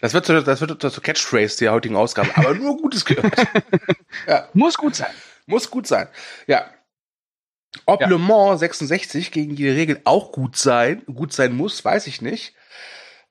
Das 0.00 0.14
wird, 0.14 0.26
so, 0.26 0.40
das 0.40 0.60
wird 0.60 0.80
zur 0.80 1.02
Catchphrase 1.02 1.58
der 1.58 1.72
heutigen 1.72 1.96
Ausgabe. 1.96 2.30
Aber 2.36 2.54
nur 2.54 2.76
Gutes 2.76 3.04
gehört. 3.04 3.34
Muss 4.54 4.76
gut 4.76 4.94
sein. 4.94 5.12
Muss 5.46 5.70
gut 5.70 5.86
sein. 5.86 6.08
Ja. 6.46 6.70
Ob 7.84 8.00
Ja. 8.00 8.08
Le 8.08 8.18
Mans 8.18 8.60
66 8.60 9.32
gegen 9.32 9.54
die 9.56 9.68
Regel 9.68 10.00
auch 10.04 10.32
gut 10.32 10.56
sein, 10.56 11.02
gut 11.06 11.32
sein 11.32 11.54
muss, 11.54 11.84
weiß 11.84 12.06
ich 12.06 12.22
nicht. 12.22 12.54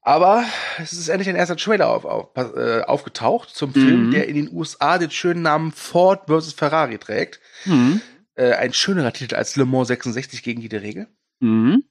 Aber 0.08 0.44
es 0.80 0.94
ist 0.94 1.08
endlich 1.10 1.28
ein 1.30 1.36
erster 1.36 1.58
Trailer 1.58 1.89
auf, 1.89 2.06
auf, 2.06 2.30
äh, 2.56 2.82
aufgetaucht 2.84 3.50
zum 3.50 3.74
Film, 3.74 4.06
Mhm. 4.08 4.12
der 4.12 4.28
in 4.28 4.36
den 4.36 4.54
USA 4.54 5.00
den 5.00 5.10
schönen 5.10 5.41
Namen 5.41 5.72
Ford 5.72 6.28
vs. 6.28 6.54
Ferrari 6.54 7.00
trägt. 7.00 7.39
Mhm. 7.65 8.02
Äh, 8.36 8.54
ein 8.54 8.72
schönerer 8.72 9.13
Titel 9.13 9.34
als 9.36 9.56
Le 9.56 9.65
Mans 9.65 9.88
66 9.88 10.44
gegen 10.44 10.62
jede 10.62 10.84
Regel. 10.84 11.08
Mhm. 11.39 11.86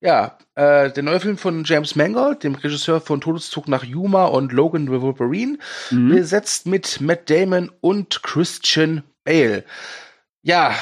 Ja, 0.00 0.38
äh, 0.56 0.90
der 0.90 1.02
neue 1.04 1.20
Film 1.20 1.38
von 1.38 1.62
James 1.64 1.94
Mangold, 1.94 2.42
dem 2.42 2.56
Regisseur 2.56 3.00
von 3.00 3.20
Todeszug 3.20 3.68
nach 3.68 3.84
Yuma 3.84 4.24
und 4.24 4.50
Logan 4.50 4.86
the 4.86 5.00
Wolverine, 5.00 5.58
Mhm. 5.92 6.08
besetzt 6.08 6.66
mit 6.66 7.00
Matt 7.00 7.30
Damon 7.30 7.70
und 7.80 8.24
Christian 8.24 9.04
Bale. 9.22 9.64
Ja, 10.42 10.74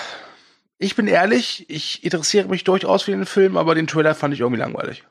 ich 0.79 0.95
bin 0.97 1.09
ehrlich, 1.09 1.67
ich 1.69 2.05
interessiere 2.05 2.49
mich 2.49 2.65
durchaus 2.65 3.03
für 3.03 3.11
den 3.11 3.27
Film, 3.27 3.57
aber 3.59 3.75
den 3.75 3.87
Trailer 3.89 4.15
fand 4.15 4.33
ich 4.33 4.41
irgendwie 4.41 4.61
langweilig. 4.61 5.05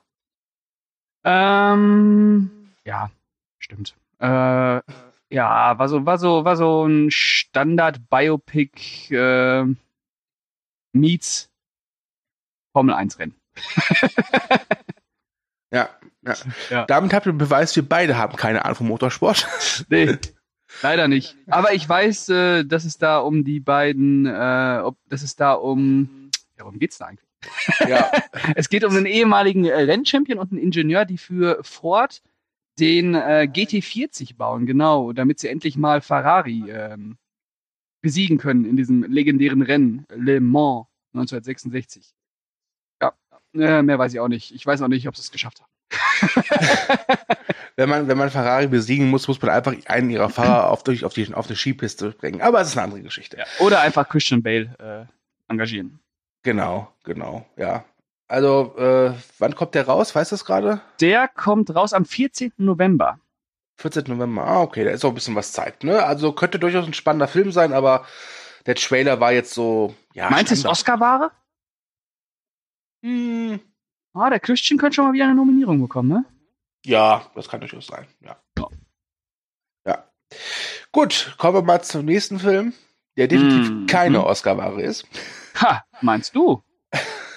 Ähm, 1.24 2.74
ja, 2.86 3.12
stimmt. 3.60 3.96
Äh, 4.20 4.82
ja, 5.30 5.78
war 5.78 5.90
so, 5.90 6.06
war 6.06 6.18
so, 6.18 6.46
war 6.46 6.56
so 6.56 6.86
ein 6.86 7.12
Standard-Biopic 7.12 9.14
äh, 9.14 9.66
meets 10.94 11.52
Formel 12.74 12.96
1 12.96 13.20
Rennen. 13.20 13.36
Ja, 15.72 15.90
ja. 16.26 16.34
Ja. 16.70 16.86
Damit 16.86 17.14
habt 17.14 17.26
ihr 17.26 17.34
Beweis, 17.34 17.76
wir 17.76 17.88
beide 17.88 18.18
haben 18.18 18.38
keine 18.38 18.64
Ahnung 18.64 18.76
vom 18.76 18.88
Motorsport. 18.88 19.48
Nee, 19.90 20.18
leider 20.82 21.08
nicht. 21.08 21.36
Aber 21.48 21.74
ich 21.74 21.88
weiß, 21.88 22.30
äh, 22.30 22.64
dass 22.64 22.86
es 22.86 22.98
da 22.98 23.20
um 23.20 23.44
die 23.44 23.60
beiden, 23.60 24.26
äh, 24.26 24.82
ob, 24.84 24.98
dass 25.10 25.24
es 25.24 25.36
da 25.36 25.54
um, 25.54 26.30
ja, 26.58 26.64
worum 26.64 26.80
geht's 26.80 26.98
da 26.98 27.06
eigentlich? 27.06 27.27
Ja, 27.88 28.12
Es 28.56 28.70
geht 28.70 28.84
um 28.84 28.96
einen 28.96 29.06
ehemaligen 29.06 29.66
äh, 29.66 29.74
Rennchampion 29.74 30.40
und 30.40 30.52
einen 30.52 30.62
Ingenieur, 30.62 31.06
die 31.06 31.18
für 31.18 31.60
Ford 31.64 32.22
den 32.80 33.16
äh, 33.16 33.48
GT40 33.52 34.36
bauen, 34.38 34.66
genau, 34.66 35.12
damit 35.14 35.40
sie 35.40 35.48
endlich 35.48 35.78
mal 35.78 36.02
Ferrari 36.02 36.66
ähm, 36.70 37.18
besiegen 38.02 38.38
können 38.38 38.66
in 38.66 38.78
diesem 38.78 39.04
legendären 39.04 39.62
Rennen 39.62 40.06
Le 40.10 40.40
Mans 40.40 40.86
1966. 41.14 42.14
Ja, 43.02 43.14
äh, 43.54 43.82
mehr 43.82 43.98
weiß 43.98 44.14
ich 44.14 44.20
auch 44.20 44.28
nicht. 44.28 44.54
Ich 44.54 44.66
weiß 44.66 44.82
auch 44.82 44.88
nicht, 44.88 45.08
ob 45.08 45.16
sie 45.16 45.22
es 45.22 45.32
geschafft 45.32 45.62
haben. 45.62 45.72
wenn 47.76 47.90
man, 47.90 48.08
wenn 48.08 48.18
man 48.18 48.30
Ferrari 48.30 48.68
besiegen 48.68 49.10
muss, 49.10 49.28
muss 49.28 49.42
man 49.42 49.52
einfach 49.52 49.76
einen 49.86 50.10
ihrer 50.10 50.30
Fahrer 50.30 50.70
auf, 50.70 50.84
durch, 50.84 51.06
auf, 51.06 51.14
die, 51.14 51.34
auf 51.34 51.48
die 51.48 51.56
Skipiste 51.56 52.12
bringen. 52.12 52.42
Aber 52.42 52.62
es 52.62 52.70
ist 52.70 52.78
eine 52.78 52.84
andere 52.84 53.02
Geschichte. 53.02 53.44
Oder 53.60 53.82
einfach 53.82 54.08
Christian 54.10 54.44
Bale 54.44 55.08
äh, 55.10 55.52
engagieren. 55.52 56.00
Genau, 56.44 56.92
genau, 57.04 57.46
ja. 57.58 57.84
Also, 58.30 58.76
äh, 58.78 59.14
wann 59.40 59.56
kommt 59.56 59.74
der 59.76 59.88
raus? 59.88 60.14
Weißt 60.16 60.32
du 60.32 60.34
das 60.36 60.46
gerade? 60.46 60.82
Der 61.00 61.28
kommt 61.28 61.74
raus 61.74 61.94
am 61.94 62.06
14. 62.06 62.54
November. 62.58 63.20
14. 63.78 64.04
November. 64.08 64.44
Ah, 64.46 64.62
okay, 64.62 64.84
da 64.84 64.92
ist 64.92 65.06
auch 65.06 65.10
ein 65.10 65.16
bisschen 65.16 65.36
was 65.36 65.52
Zeit, 65.54 65.84
ne? 65.84 66.04
Also 66.04 66.34
könnte 66.34 66.60
durchaus 66.60 66.86
ein 66.86 66.94
spannender 66.94 67.28
Film 67.28 67.52
sein, 67.52 67.74
aber 67.74 68.06
der 68.66 68.76
Trailer 68.76 69.20
war 69.20 69.32
jetzt 69.32 69.54
so, 69.54 69.96
ja. 70.14 70.30
Meinst 70.30 70.52
du 70.52 70.56
es. 70.56 70.66
Oscar-Ware? 70.66 71.32
Hm, 73.04 73.60
Ah, 74.14 74.30
der 74.32 74.40
Christian 74.40 74.80
könnte 74.80 74.96
schon 74.96 75.06
mal 75.06 75.14
wieder 75.14 75.26
eine 75.26 75.36
Nominierung 75.36 75.80
bekommen, 75.80 76.10
ne? 76.10 76.26
ja, 76.86 77.30
das 77.36 77.48
kann 77.50 77.60
durchaus 77.60 77.86
sein, 77.88 78.08
ja. 78.22 78.36
Ja. 78.58 78.68
Ja. 79.86 80.04
Gut, 80.92 81.36
kommen 81.38 81.54
wir 81.56 81.62
mal 81.62 81.82
zum 81.84 82.06
nächsten 82.06 82.40
Film, 82.40 82.74
der 83.16 83.28
definitiv 83.28 83.70
Mhm. 83.70 83.86
keine 83.88 84.26
Oscar-Ware 84.26 84.82
ist. 84.82 85.06
Ha, 85.62 85.84
meinst 86.02 86.36
du? 86.36 86.64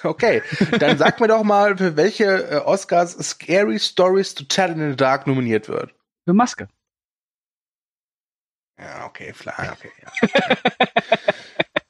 Okay, 0.03 0.41
dann 0.79 0.97
sag 0.97 1.19
mir 1.19 1.27
doch 1.27 1.43
mal, 1.43 1.77
für 1.77 1.95
welche 1.95 2.25
äh, 2.25 2.55
Oscars 2.57 3.13
Scary 3.19 3.79
Stories 3.79 4.33
to 4.33 4.43
Tell 4.45 4.71
in 4.71 4.91
the 4.91 4.95
Dark 4.95 5.27
nominiert 5.27 5.69
wird. 5.69 5.93
Für 6.25 6.33
Maske. 6.33 6.67
Ja, 8.79 9.05
okay, 9.05 9.31
klar, 9.31 9.55
okay, 9.77 9.91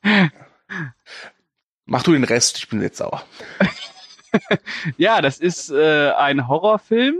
ja. 0.03 0.29
Mach 1.85 2.03
du 2.03 2.11
den 2.13 2.23
Rest, 2.23 2.57
ich 2.57 2.69
bin 2.69 2.81
jetzt 2.81 2.97
sauer. 2.97 3.23
Ja, 4.95 5.21
das 5.21 5.39
ist 5.39 5.71
äh, 5.71 6.11
ein 6.11 6.47
Horrorfilm, 6.47 7.17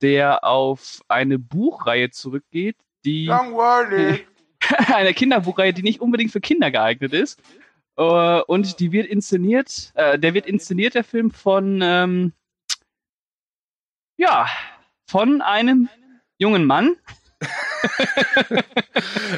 der 0.00 0.44
auf 0.44 1.02
eine 1.08 1.38
Buchreihe 1.38 2.08
zurückgeht, 2.10 2.76
die 3.04 3.26
Langweilig. 3.26 4.26
eine 4.94 5.12
Kinderbuchreihe, 5.12 5.74
die 5.74 5.82
nicht 5.82 6.00
unbedingt 6.00 6.32
für 6.32 6.40
Kinder 6.40 6.70
geeignet 6.70 7.12
ist. 7.12 7.38
Äh, 7.96 8.40
und 8.40 8.80
die 8.80 8.92
wird 8.92 9.06
inszeniert, 9.06 9.92
äh, 9.94 10.18
der 10.18 10.34
wird 10.34 10.46
inszeniert, 10.46 10.94
der 10.94 11.04
Film, 11.04 11.30
von 11.30 11.80
ähm, 11.82 12.32
ja, 14.16 14.46
von 15.08 15.42
einem 15.42 15.88
jungen 16.38 16.64
Mann. 16.64 16.96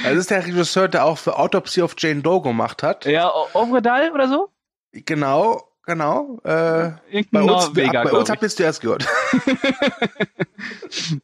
Das 0.02 0.12
ist 0.16 0.30
der 0.30 0.46
Regisseur, 0.46 0.88
der 0.88 1.04
auch 1.04 1.18
für 1.18 1.38
Autopsy 1.38 1.82
of 1.82 1.94
Jane 1.98 2.22
Doe 2.22 2.42
gemacht 2.42 2.82
hat. 2.82 3.04
Ja, 3.04 3.30
Ovredal 3.54 4.12
oder 4.12 4.28
so? 4.28 4.50
Genau, 4.92 5.62
genau. 5.86 6.38
Äh, 6.44 6.92
bei 7.30 7.42
uns, 7.42 7.68
Norweger, 7.68 8.04
bei 8.04 8.12
uns 8.12 8.28
habt 8.28 8.42
ihr 8.42 8.46
es 8.46 8.56
zuerst 8.56 8.80
gehört. 8.80 9.06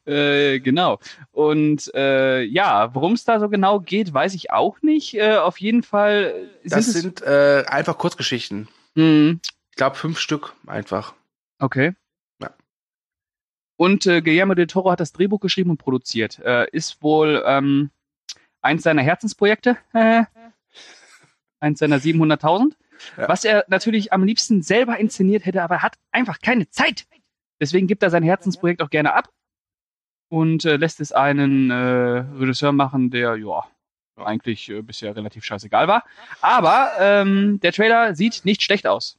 Äh, 0.05 0.61
genau. 0.61 0.99
Und 1.31 1.93
äh, 1.95 2.43
ja, 2.43 2.95
worum 2.95 3.15
es 3.15 3.25
da 3.25 3.41
so 3.41 3.49
genau 3.49 3.81
geht, 3.81 4.13
weiß 4.13 4.35
ich 4.35 4.51
auch 4.51 4.83
nicht. 4.83 5.15
Äh, 5.15 5.37
auf 5.37 5.59
jeden 5.59 5.83
Fall 5.83 6.51
sind 6.63 6.73
Das 6.73 6.87
sind 6.87 7.23
äh, 7.23 7.65
einfach 7.67 7.97
Kurzgeschichten. 7.97 8.69
Hm. 8.95 9.41
Ich 9.71 9.77
glaube 9.77 9.97
fünf 9.97 10.19
Stück 10.19 10.55
einfach. 10.67 11.15
Okay. 11.59 11.95
Und 13.83 14.07
äh, 14.07 14.23
Guillermo 14.23 14.55
del 14.55 14.69
Toro 14.69 14.93
hat 14.93 15.01
das 15.01 15.13
Drehbuch 15.13 15.41
geschrieben 15.41 15.71
und 15.71 15.79
produziert. 15.79 16.39
Äh, 16.39 16.69
ist 16.71 17.03
wohl 17.03 17.43
ähm, 17.45 17.91
eins 18.61 18.85
seiner 18.85 19.03
Herzensprojekte. 19.03 19.77
Äh, 19.93 20.23
eins 21.59 21.81
seiner 21.81 21.99
700.000. 21.99 22.75
Ja. 23.17 23.29
Was 23.29 23.45
er 23.45 23.65
natürlich 23.69 24.13
am 24.13 24.25
liebsten 24.25 24.63
selber 24.63 24.99
inszeniert 24.99 25.45
hätte, 25.47 25.63
aber 25.63 25.77
er 25.77 25.83
hat 25.83 25.99
einfach 26.11 26.41
keine 26.41 26.69
Zeit. 26.71 27.07
Deswegen 27.61 27.87
gibt 27.87 28.03
er 28.03 28.11
sein 28.11 28.23
Herzensprojekt 28.23 28.83
auch 28.83 28.91
gerne 28.91 29.15
ab 29.15 29.31
und 30.29 30.65
äh, 30.65 30.77
lässt 30.77 31.01
es 31.01 31.13
einen 31.13 31.71
äh, 31.71 31.75
Regisseur 31.75 32.73
machen, 32.73 33.11
der 33.11 33.37
ja 33.37 33.65
eigentlich 34.17 34.69
äh, 34.69 34.83
bisher 34.83 35.15
relativ 35.17 35.45
scheißegal 35.45 35.89
war. 35.89 36.05
Aber 36.41 36.93
ähm, 36.99 37.61
der 37.61 37.73
Trailer 37.73 38.15
sieht 38.15 38.45
nicht 38.45 38.63
schlecht 38.63 38.87
aus. 38.87 39.19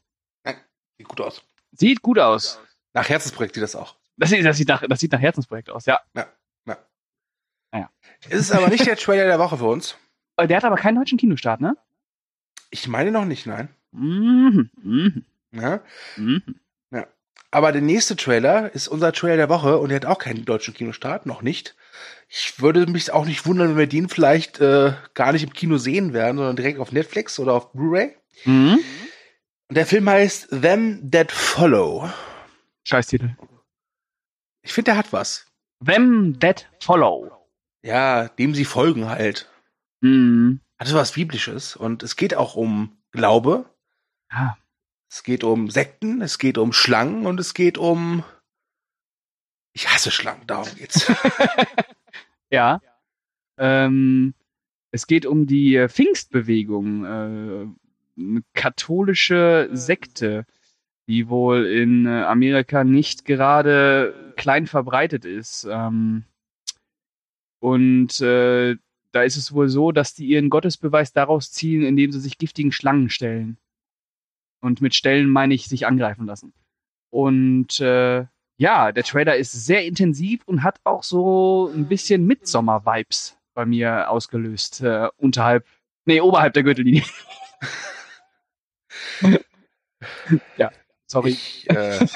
Sieht 0.97 1.07
gut 1.07 1.21
aus. 1.21 1.43
Sieht 1.71 2.01
gut 2.01 2.19
aus. 2.19 2.59
Nach 2.93 3.07
Herzensprojekt 3.09 3.55
sieht 3.55 3.63
das 3.63 3.75
auch. 3.75 3.95
Das 4.17 4.29
sieht, 4.29 4.45
das 4.45 4.57
sieht, 4.57 4.67
nach, 4.67 4.83
das 4.87 4.99
sieht 4.99 5.11
nach 5.11 5.21
Herzensprojekt 5.21 5.69
aus, 5.69 5.85
ja. 5.85 5.99
Es 8.29 8.39
ist 8.39 8.51
aber 8.51 8.69
nicht 8.69 8.85
der 8.85 8.95
Trailer 8.95 9.25
der 9.25 9.39
Woche 9.39 9.57
für 9.57 9.65
uns. 9.65 9.97
Äh, 10.37 10.47
Der 10.47 10.57
hat 10.57 10.63
aber 10.63 10.75
keinen 10.75 10.95
deutschen 10.95 11.17
Kinostart, 11.17 11.61
ne? 11.61 11.75
Ich 12.73 12.87
meine 12.87 13.11
noch 13.11 13.25
nicht, 13.25 13.45
nein. 13.45 13.69
Mhm. 13.91 14.71
Mhm. 14.81 15.25
Ja? 15.51 15.81
Mhm. 16.17 16.41
Aber 17.51 17.71
der 17.71 17.83
nächste 17.83 18.15
Trailer 18.15 18.73
ist 18.73 18.87
unser 18.87 19.13
Trailer 19.13 19.37
der 19.37 19.49
Woche 19.49 19.77
und 19.77 19.89
der 19.89 19.97
hat 19.97 20.07
auch 20.07 20.17
keinen 20.17 20.43
deutschen 20.43 20.73
Kinostart, 20.73 21.27
noch 21.27 21.43
nicht. 21.43 21.75
Ich 22.27 22.59
würde 22.59 22.87
mich 22.87 23.13
auch 23.13 23.25
nicht 23.25 23.45
wundern, 23.45 23.69
wenn 23.69 23.77
wir 23.77 23.85
den 23.85 24.09
vielleicht 24.09 24.59
äh, 24.59 24.93
gar 25.13 25.33
nicht 25.33 25.43
im 25.43 25.53
Kino 25.53 25.77
sehen 25.77 26.13
werden, 26.13 26.37
sondern 26.37 26.55
direkt 26.55 26.79
auf 26.79 26.91
Netflix 26.91 27.37
oder 27.37 27.53
auf 27.53 27.71
Blu-ray. 27.71 28.17
Mhm. 28.45 28.79
Und 29.67 29.77
der 29.77 29.85
Film 29.85 30.09
heißt 30.09 30.49
Them 30.49 31.11
That 31.11 31.31
Follow. 31.31 32.09
Scheißtitel. 32.85 33.35
Ich 34.63 34.73
finde, 34.73 34.89
der 34.89 34.97
hat 34.97 35.13
was. 35.13 35.45
Them 35.85 36.39
That 36.39 36.67
Follow. 36.79 37.31
Ja, 37.83 38.29
dem 38.29 38.55
sie 38.55 38.65
folgen 38.65 39.07
halt. 39.07 39.47
Mhm. 40.01 40.59
Hat 40.83 40.89
so 40.89 40.97
was 40.97 41.13
Biblisches. 41.13 41.77
Und 41.77 42.03
es 42.03 42.17
geht 42.17 42.35
auch 42.35 42.55
um 42.55 42.97
Glaube. 43.13 43.63
Ja. 44.29 44.57
Es 45.09 45.23
geht 45.23 45.45
um 45.45 45.69
Sekten, 45.69 46.21
es 46.21 46.37
geht 46.39 46.57
um 46.57 46.73
Schlangen 46.73 47.25
und 47.25 47.39
es 47.39 47.53
geht 47.53 47.77
um. 47.77 48.25
Ich 49.71 49.87
hasse 49.87 50.11
Schlangen, 50.11 50.45
darum 50.45 50.67
geht's. 50.75 51.09
Ja. 52.51 52.81
Ähm, 53.57 54.33
es 54.91 55.07
geht 55.07 55.25
um 55.25 55.47
die 55.47 55.87
Pfingstbewegung, 55.87 57.05
äh, 57.05 58.19
eine 58.19 58.43
katholische 58.53 59.69
Sekte, 59.71 60.45
die 61.07 61.29
wohl 61.29 61.65
in 61.65 62.07
äh, 62.07 62.23
Amerika 62.23 62.83
nicht 62.83 63.23
gerade 63.23 64.33
klein 64.35 64.67
verbreitet 64.67 65.23
ist. 65.23 65.65
Ähm, 65.71 66.25
und 67.61 68.19
äh, 68.19 68.75
da 69.13 69.21
ist 69.21 69.37
es 69.37 69.53
wohl 69.53 69.69
so, 69.69 69.91
dass 69.91 70.15
die 70.15 70.25
ihren 70.25 70.49
Gottesbeweis 70.49 71.13
daraus 71.13 71.51
ziehen, 71.51 71.83
indem 71.83 72.11
sie 72.11 72.19
sich 72.19 72.37
giftigen 72.37 72.71
Schlangen 72.71 73.09
stellen. 73.09 73.57
Und 74.59 74.81
mit 74.81 74.95
Stellen 74.95 75.29
meine 75.29 75.53
ich 75.53 75.67
sich 75.67 75.85
angreifen 75.85 76.25
lassen. 76.25 76.53
Und 77.09 77.79
äh, 77.79 78.25
ja, 78.57 78.91
der 78.91 79.03
Trailer 79.03 79.35
ist 79.35 79.51
sehr 79.51 79.85
intensiv 79.85 80.41
und 80.45 80.63
hat 80.63 80.79
auch 80.83 81.03
so 81.03 81.71
ein 81.75 81.87
bisschen 81.87 82.25
Midsommer-Vibes 82.25 83.37
bei 83.53 83.65
mir 83.65 84.09
ausgelöst. 84.09 84.81
Äh, 84.81 85.09
unterhalb, 85.17 85.67
nee, 86.05 86.19
oberhalb 86.19 86.53
der 86.53 86.63
Gürtellinie. 86.63 87.03
ja, 90.57 90.71
sorry. 91.05 91.31
Ich, 91.31 91.69
äh, 91.69 91.99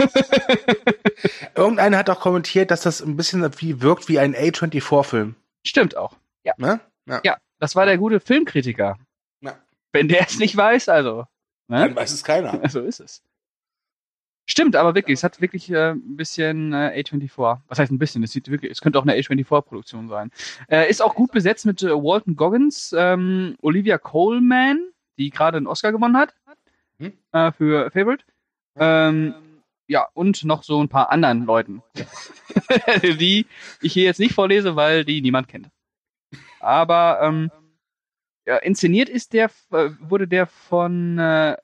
irgendeiner 1.56 1.98
hat 1.98 2.10
auch 2.10 2.22
kommentiert, 2.22 2.72
dass 2.72 2.82
das 2.82 3.02
ein 3.02 3.18
bisschen 3.18 3.48
wie 3.60 3.82
wirkt 3.82 4.10
wie 4.10 4.18
ein 4.18 4.36
A24-Film. 4.36 5.36
Stimmt 5.64 5.96
auch. 5.96 6.16
Ne? 6.58 6.80
Ja, 7.24 7.38
das 7.60 7.76
war 7.76 7.86
der 7.86 7.98
gute 7.98 8.20
Filmkritiker. 8.20 8.98
Ja. 9.42 9.58
Wenn 9.92 10.08
der 10.08 10.22
es 10.28 10.40
nicht 10.40 10.56
weiß, 10.56 10.90
also. 10.90 11.26
Dann 11.68 11.90
Ne? 11.92 11.96
weiß 11.96 12.12
es 12.14 12.24
keiner. 12.24 12.62
So 12.70 12.82
ist 12.82 13.00
es. 13.00 13.22
Stimmt, 14.50 14.78
aber 14.78 14.96
wirklich, 14.96 15.16
es 15.20 15.24
hat 15.26 15.42
wirklich 15.42 15.70
äh, 15.70 15.92
ein 15.92 16.16
bisschen 16.16 16.72
äh, 16.72 17.04
A24. 17.04 17.60
Was 17.68 17.80
heißt 17.80 17.92
ein 17.92 18.00
bisschen? 18.00 18.24
Es 18.24 18.32
sieht 18.32 18.50
wirklich, 18.50 18.72
es 18.72 18.80
könnte 18.80 18.98
auch 18.98 19.04
eine 19.04 19.14
A24-Produktion 19.16 20.08
sein. 20.08 20.32
Äh, 20.70 20.90
ist 20.90 21.02
auch 21.02 21.16
gut 21.16 21.32
besetzt 21.34 21.66
mit 21.66 21.84
äh, 21.84 21.92
Walton 21.92 22.38
Goggins, 22.38 22.96
ähm, 22.98 23.58
Olivia 23.62 23.98
Coleman, 23.98 24.80
die 25.18 25.32
gerade 25.32 25.58
einen 25.58 25.68
Oscar 25.68 25.92
gewonnen 25.92 26.16
hat 26.16 26.34
Hm. 27.00 27.12
äh, 27.34 27.52
für 27.52 27.92
Favorite. 27.92 28.24
Ähm, 28.78 29.34
ja, 29.88 30.08
und 30.14 30.46
noch 30.46 30.64
so 30.64 30.82
ein 30.82 30.88
paar 30.90 31.12
anderen 31.12 31.46
Leuten, 31.46 31.84
die 33.04 33.46
ich 33.82 33.94
hier 33.94 34.04
jetzt 34.06 34.20
nicht 34.20 34.34
vorlese, 34.34 34.78
weil 34.78 35.04
die 35.04 35.22
niemand 35.22 35.50
kennt. 35.50 35.68
Aber 36.60 37.20
ähm, 37.22 37.52
ja, 38.46 38.58
inszeniert 38.58 39.10
ist 39.10 39.34
der, 39.34 39.52
äh, 39.72 39.89
wurde 40.00 40.28
der 40.28 40.48
von 40.48 41.20
äh, 41.20 41.58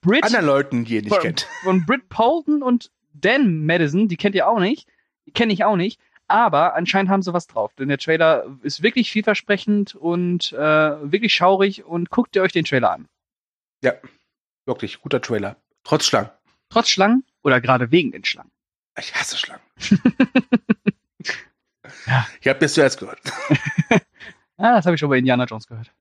Brit 0.00 0.24
Anderen 0.24 0.46
Leuten, 0.46 0.84
die 0.84 0.96
ihr 0.96 1.02
nicht 1.02 1.14
von, 1.14 1.22
kennt. 1.22 1.48
von 1.62 1.84
Britt 1.84 2.08
Polton 2.08 2.62
und 2.62 2.90
Dan 3.12 3.66
Madison, 3.66 4.08
die 4.08 4.16
kennt 4.16 4.34
ihr 4.34 4.48
auch 4.48 4.60
nicht, 4.60 4.88
die 5.26 5.32
kenne 5.32 5.52
ich 5.52 5.64
auch 5.64 5.76
nicht, 5.76 6.00
aber 6.28 6.74
anscheinend 6.74 7.10
haben 7.10 7.22
sie 7.22 7.34
was 7.34 7.46
drauf, 7.46 7.74
denn 7.74 7.88
der 7.88 7.98
Trailer 7.98 8.46
ist 8.62 8.82
wirklich 8.82 9.10
vielversprechend 9.10 9.94
und 9.94 10.52
äh, 10.52 10.58
wirklich 10.58 11.34
schaurig 11.34 11.84
und 11.84 12.10
guckt 12.10 12.36
ihr 12.36 12.42
euch 12.42 12.52
den 12.52 12.64
Trailer 12.64 12.92
an. 12.92 13.08
Ja, 13.82 13.94
wirklich, 14.64 15.00
guter 15.00 15.20
Trailer. 15.20 15.56
Trotz 15.84 16.06
Schlangen. 16.06 16.30
Trotz 16.70 16.88
Schlangen 16.88 17.24
oder 17.42 17.60
gerade 17.60 17.90
wegen 17.90 18.12
den 18.12 18.24
Schlangen. 18.24 18.50
Ich 18.98 19.14
hasse 19.14 19.36
Schlangen. 19.36 19.62
Ja. 22.06 22.26
Ich 22.40 22.48
habe 22.48 22.58
das 22.58 22.74
zuerst 22.74 22.98
gehört. 22.98 23.20
Ah, 24.58 24.76
das 24.76 24.86
habe 24.86 24.94
ich 24.94 25.00
schon 25.00 25.10
bei 25.10 25.18
Indiana 25.18 25.44
Jones 25.44 25.66
gehört. 25.66 25.92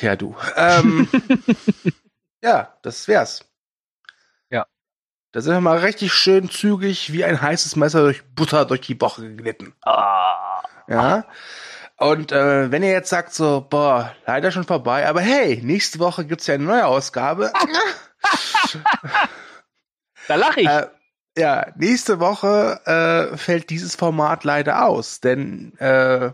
Ja, 0.00 0.16
du. 0.16 0.36
Ähm, 0.56 1.08
ja, 2.42 2.76
das 2.82 3.06
wär's. 3.08 3.44
Ja. 4.50 4.66
Da 5.32 5.40
sind 5.40 5.52
wir 5.54 5.60
mal 5.60 5.78
richtig 5.78 6.12
schön 6.12 6.50
zügig 6.50 7.12
wie 7.12 7.24
ein 7.24 7.40
heißes 7.40 7.76
Messer 7.76 8.02
durch 8.02 8.24
Butter 8.34 8.64
durch 8.66 8.80
die 8.82 9.00
Woche 9.00 9.22
geglitten. 9.22 9.74
Ah. 9.82 10.62
Ja. 10.88 11.24
Und 11.98 12.32
äh, 12.32 12.70
wenn 12.72 12.82
ihr 12.82 12.90
jetzt 12.90 13.10
sagt 13.10 13.32
so, 13.34 13.60
boah, 13.68 14.14
leider 14.26 14.50
schon 14.50 14.64
vorbei, 14.64 15.08
aber 15.08 15.20
hey, 15.20 15.60
nächste 15.62 16.00
Woche 16.00 16.24
gibt's 16.26 16.46
ja 16.48 16.54
eine 16.54 16.64
neue 16.64 16.86
Ausgabe. 16.86 17.52
Da 20.28 20.36
lache 20.36 20.60
ich. 20.60 20.66
äh, 20.68 20.86
ja, 21.36 21.66
nächste 21.76 22.20
Woche 22.20 22.80
äh, 22.86 23.36
fällt 23.36 23.70
dieses 23.70 23.96
Format 23.96 24.44
leider 24.44 24.84
aus, 24.86 25.20
denn 25.20 25.76
äh, 25.78 26.32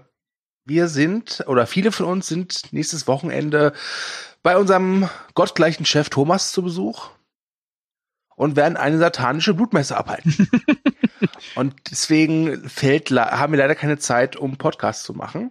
wir 0.69 0.89
sind, 0.89 1.45
oder 1.47 1.67
viele 1.67 1.93
von 1.93 2.07
uns 2.07 2.27
sind 2.27 2.73
nächstes 2.73 3.07
Wochenende 3.07 3.73
bei 4.43 4.57
unserem 4.57 5.09
gottgleichen 5.35 5.87
Chef 5.87 6.09
Thomas 6.11 6.53
zu 6.53 6.63
Besuch 6.63 7.11
und 8.37 8.57
werden 8.57 8.77
eine 8.77 8.99
satanische 8.99 9.55
Blutmesse 9.55 9.97
abhalten. 9.97 10.49
und 11.55 11.75
deswegen 11.91 12.69
fällt, 12.69 13.11
haben 13.11 13.53
wir 13.53 13.59
leider 13.59 13.75
keine 13.75 13.99
Zeit, 13.99 14.37
um 14.37 14.57
Podcast 14.57 15.05
zu 15.05 15.15
machen. 15.15 15.51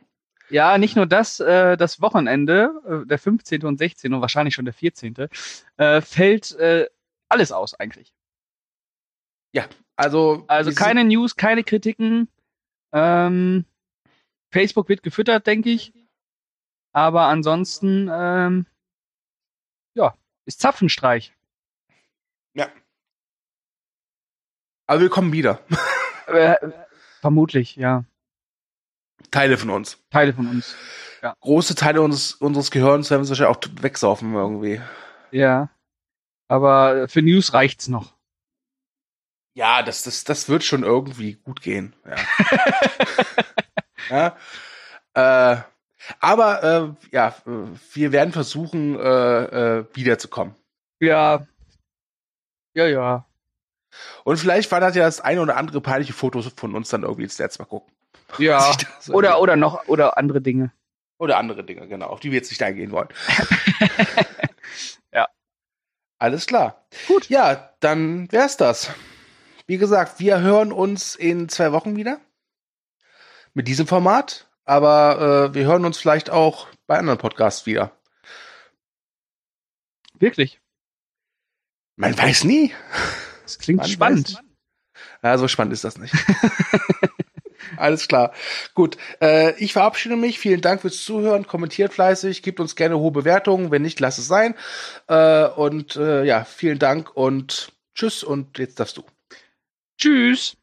Ja, 0.50 0.78
nicht 0.78 0.96
nur 0.96 1.06
das, 1.06 1.42
äh, 1.42 1.76
das 1.76 2.00
Wochenende, 2.00 2.72
äh, 2.88 3.06
der 3.06 3.20
15. 3.20 3.64
und 3.64 3.78
16. 3.78 4.14
und 4.14 4.22
wahrscheinlich 4.22 4.56
schon 4.56 4.64
der 4.64 4.74
14. 4.74 5.28
Äh, 5.76 6.02
fällt 6.02 6.56
äh, 6.56 6.88
alles 7.28 7.52
aus 7.52 7.74
eigentlich. 7.74 8.14
Also, 9.98 10.46
Also 10.48 10.70
wir 10.70 10.76
keine 10.76 11.04
News, 11.04 11.36
keine 11.36 11.64
Kritiken. 11.64 12.30
Ähm, 12.94 13.66
Facebook 14.52 14.90
wird 14.90 15.04
gefüttert, 15.04 15.48
denke 15.48 15.70
ich. 15.70 15.94
Aber 16.94 17.26
ansonsten, 17.26 18.10
ähm, 18.12 18.66
ja, 19.94 20.16
ist 20.46 20.60
Zapfenstreich. 20.60 21.28
Sind, 21.28 21.38
aber 24.88 25.02
wir 25.02 25.10
kommen 25.10 25.32
wieder. 25.32 25.60
Äh, 26.28 26.56
vermutlich, 27.22 27.78
ja. 27.78 28.04
Teile 29.32 29.58
von 29.58 29.70
uns. 29.70 29.98
Teile 30.10 30.34
von 30.34 30.48
uns. 30.48 30.76
Große 31.40 31.76
Teile 31.76 32.02
unseres, 32.02 32.34
unseres 32.34 32.70
Gehirns 32.70 33.10
werden 33.10 33.24
wir 33.24 33.30
wahrscheinlich 33.30 33.58
auch 33.58 33.82
wegsaufen 33.82 34.34
irgendwie. 34.34 34.82
Ja. 35.32 35.70
Aber 36.50 37.08
für 37.08 37.22
News 37.22 37.54
reicht's 37.54 37.88
noch. 37.88 38.14
Ja, 39.54 39.84
das, 39.84 40.04
das, 40.04 40.26
das 40.26 40.50
wird 40.50 40.66
schon 40.66 40.84
irgendwie 40.84 41.36
gut 41.36 41.62
gehen. 41.62 41.96
Ja. 42.06 42.16
ja. 44.10 44.36
Äh, 45.14 45.58
aber 46.20 46.64
äh, 46.64 47.08
ja, 47.16 47.36
wir 47.94 48.12
werden 48.12 48.32
versuchen, 48.32 48.98
äh, 49.00 49.80
äh, 49.80 49.86
wiederzukommen. 49.94 50.56
Ja. 51.00 51.46
Ja, 52.74 52.88
ja. 52.88 53.26
Und 54.24 54.38
vielleicht 54.38 54.72
wandert 54.72 54.96
ja 54.96 55.04
das 55.06 55.22
eine 55.22 55.42
oder 55.42 55.58
andere 55.58 55.82
peinliche 55.82 56.14
Foto 56.14 56.42
von 56.56 56.76
uns 56.76 56.90
dann 56.90 57.04
irgendwie 57.04 57.24
ins 57.24 57.40
Netz 57.40 57.58
mal 57.60 57.66
gucken. 57.66 57.92
Ja. 58.38 58.76
Oder, 59.10 59.40
oder 59.42 59.56
noch, 59.56 59.88
oder 59.88 60.18
andere 60.18 60.42
Dinge. 60.42 60.72
oder 61.18 61.38
andere 61.38 61.64
Dinge, 61.64 61.88
genau, 61.88 62.08
auf 62.08 62.20
die 62.20 62.30
wir 62.32 62.38
jetzt 62.38 62.50
nicht 62.52 62.62
eingehen 62.62 62.92
wollen. 62.92 63.08
Ja. 65.14 65.28
Alles 66.20 66.46
klar. 66.46 66.86
Gut. 67.08 67.30
Ja, 67.30 67.72
dann 67.80 68.32
wär's 68.32 68.58
das. 68.58 68.92
Wie 69.66 69.78
gesagt, 69.78 70.20
wir 70.20 70.42
hören 70.42 70.72
uns 70.72 71.16
in 71.16 71.50
zwei 71.50 71.72
Wochen 71.72 71.96
wieder. 71.96 72.20
Mit 73.58 73.68
diesem 73.68 73.88
Format. 73.88 74.48
Aber 74.66 75.50
äh, 75.50 75.54
wir 75.56 75.66
hören 75.66 75.84
uns 75.84 75.98
vielleicht 75.98 76.30
auch 76.30 76.68
bei 76.86 76.96
anderen 77.00 77.18
Podcasts 77.18 77.66
wieder. 77.66 77.92
Wirklich. 80.20 80.62
Man 81.96 82.16
weiß 82.16 82.44
nie. 82.44 82.72
Das 83.42 83.58
klingt 83.58 83.80
Man 83.80 83.90
spannend. 83.90 84.30
weiß- 84.30 84.44
Ja, 85.24 85.38
so 85.40 85.48
spannend 85.48 85.74
ist 85.74 85.84
das 85.84 85.98
nicht. 85.98 86.14
Alles 87.78 88.08
klar. 88.08 88.32
Gut. 88.76 88.96
Äh, 89.22 89.56
ich 89.58 89.74
verabschiede 89.74 90.18
mich. 90.18 90.38
Vielen 90.38 90.62
Dank 90.62 90.82
fürs 90.82 91.04
Zuhören. 91.04 91.48
Kommentiert 91.48 91.94
fleißig. 91.94 92.44
Gebt 92.44 92.60
uns 92.60 92.76
gerne 92.76 93.00
hohe 93.00 93.12
Bewertungen. 93.12 93.72
Wenn 93.72 93.82
nicht, 93.82 94.00
lasst 94.00 94.20
es 94.20 94.28
sein. 94.28 94.54
Äh, 95.08 95.48
und 95.48 95.96
äh, 95.96 96.24
ja, 96.26 96.44
vielen 96.46 96.78
Dank 96.78 97.16
und 97.16 97.72
tschüss. 97.96 98.24
Und 98.24 98.60
jetzt 98.60 98.80
darfst 98.80 98.98
du. 98.98 99.04
Tschüss. 99.98 100.56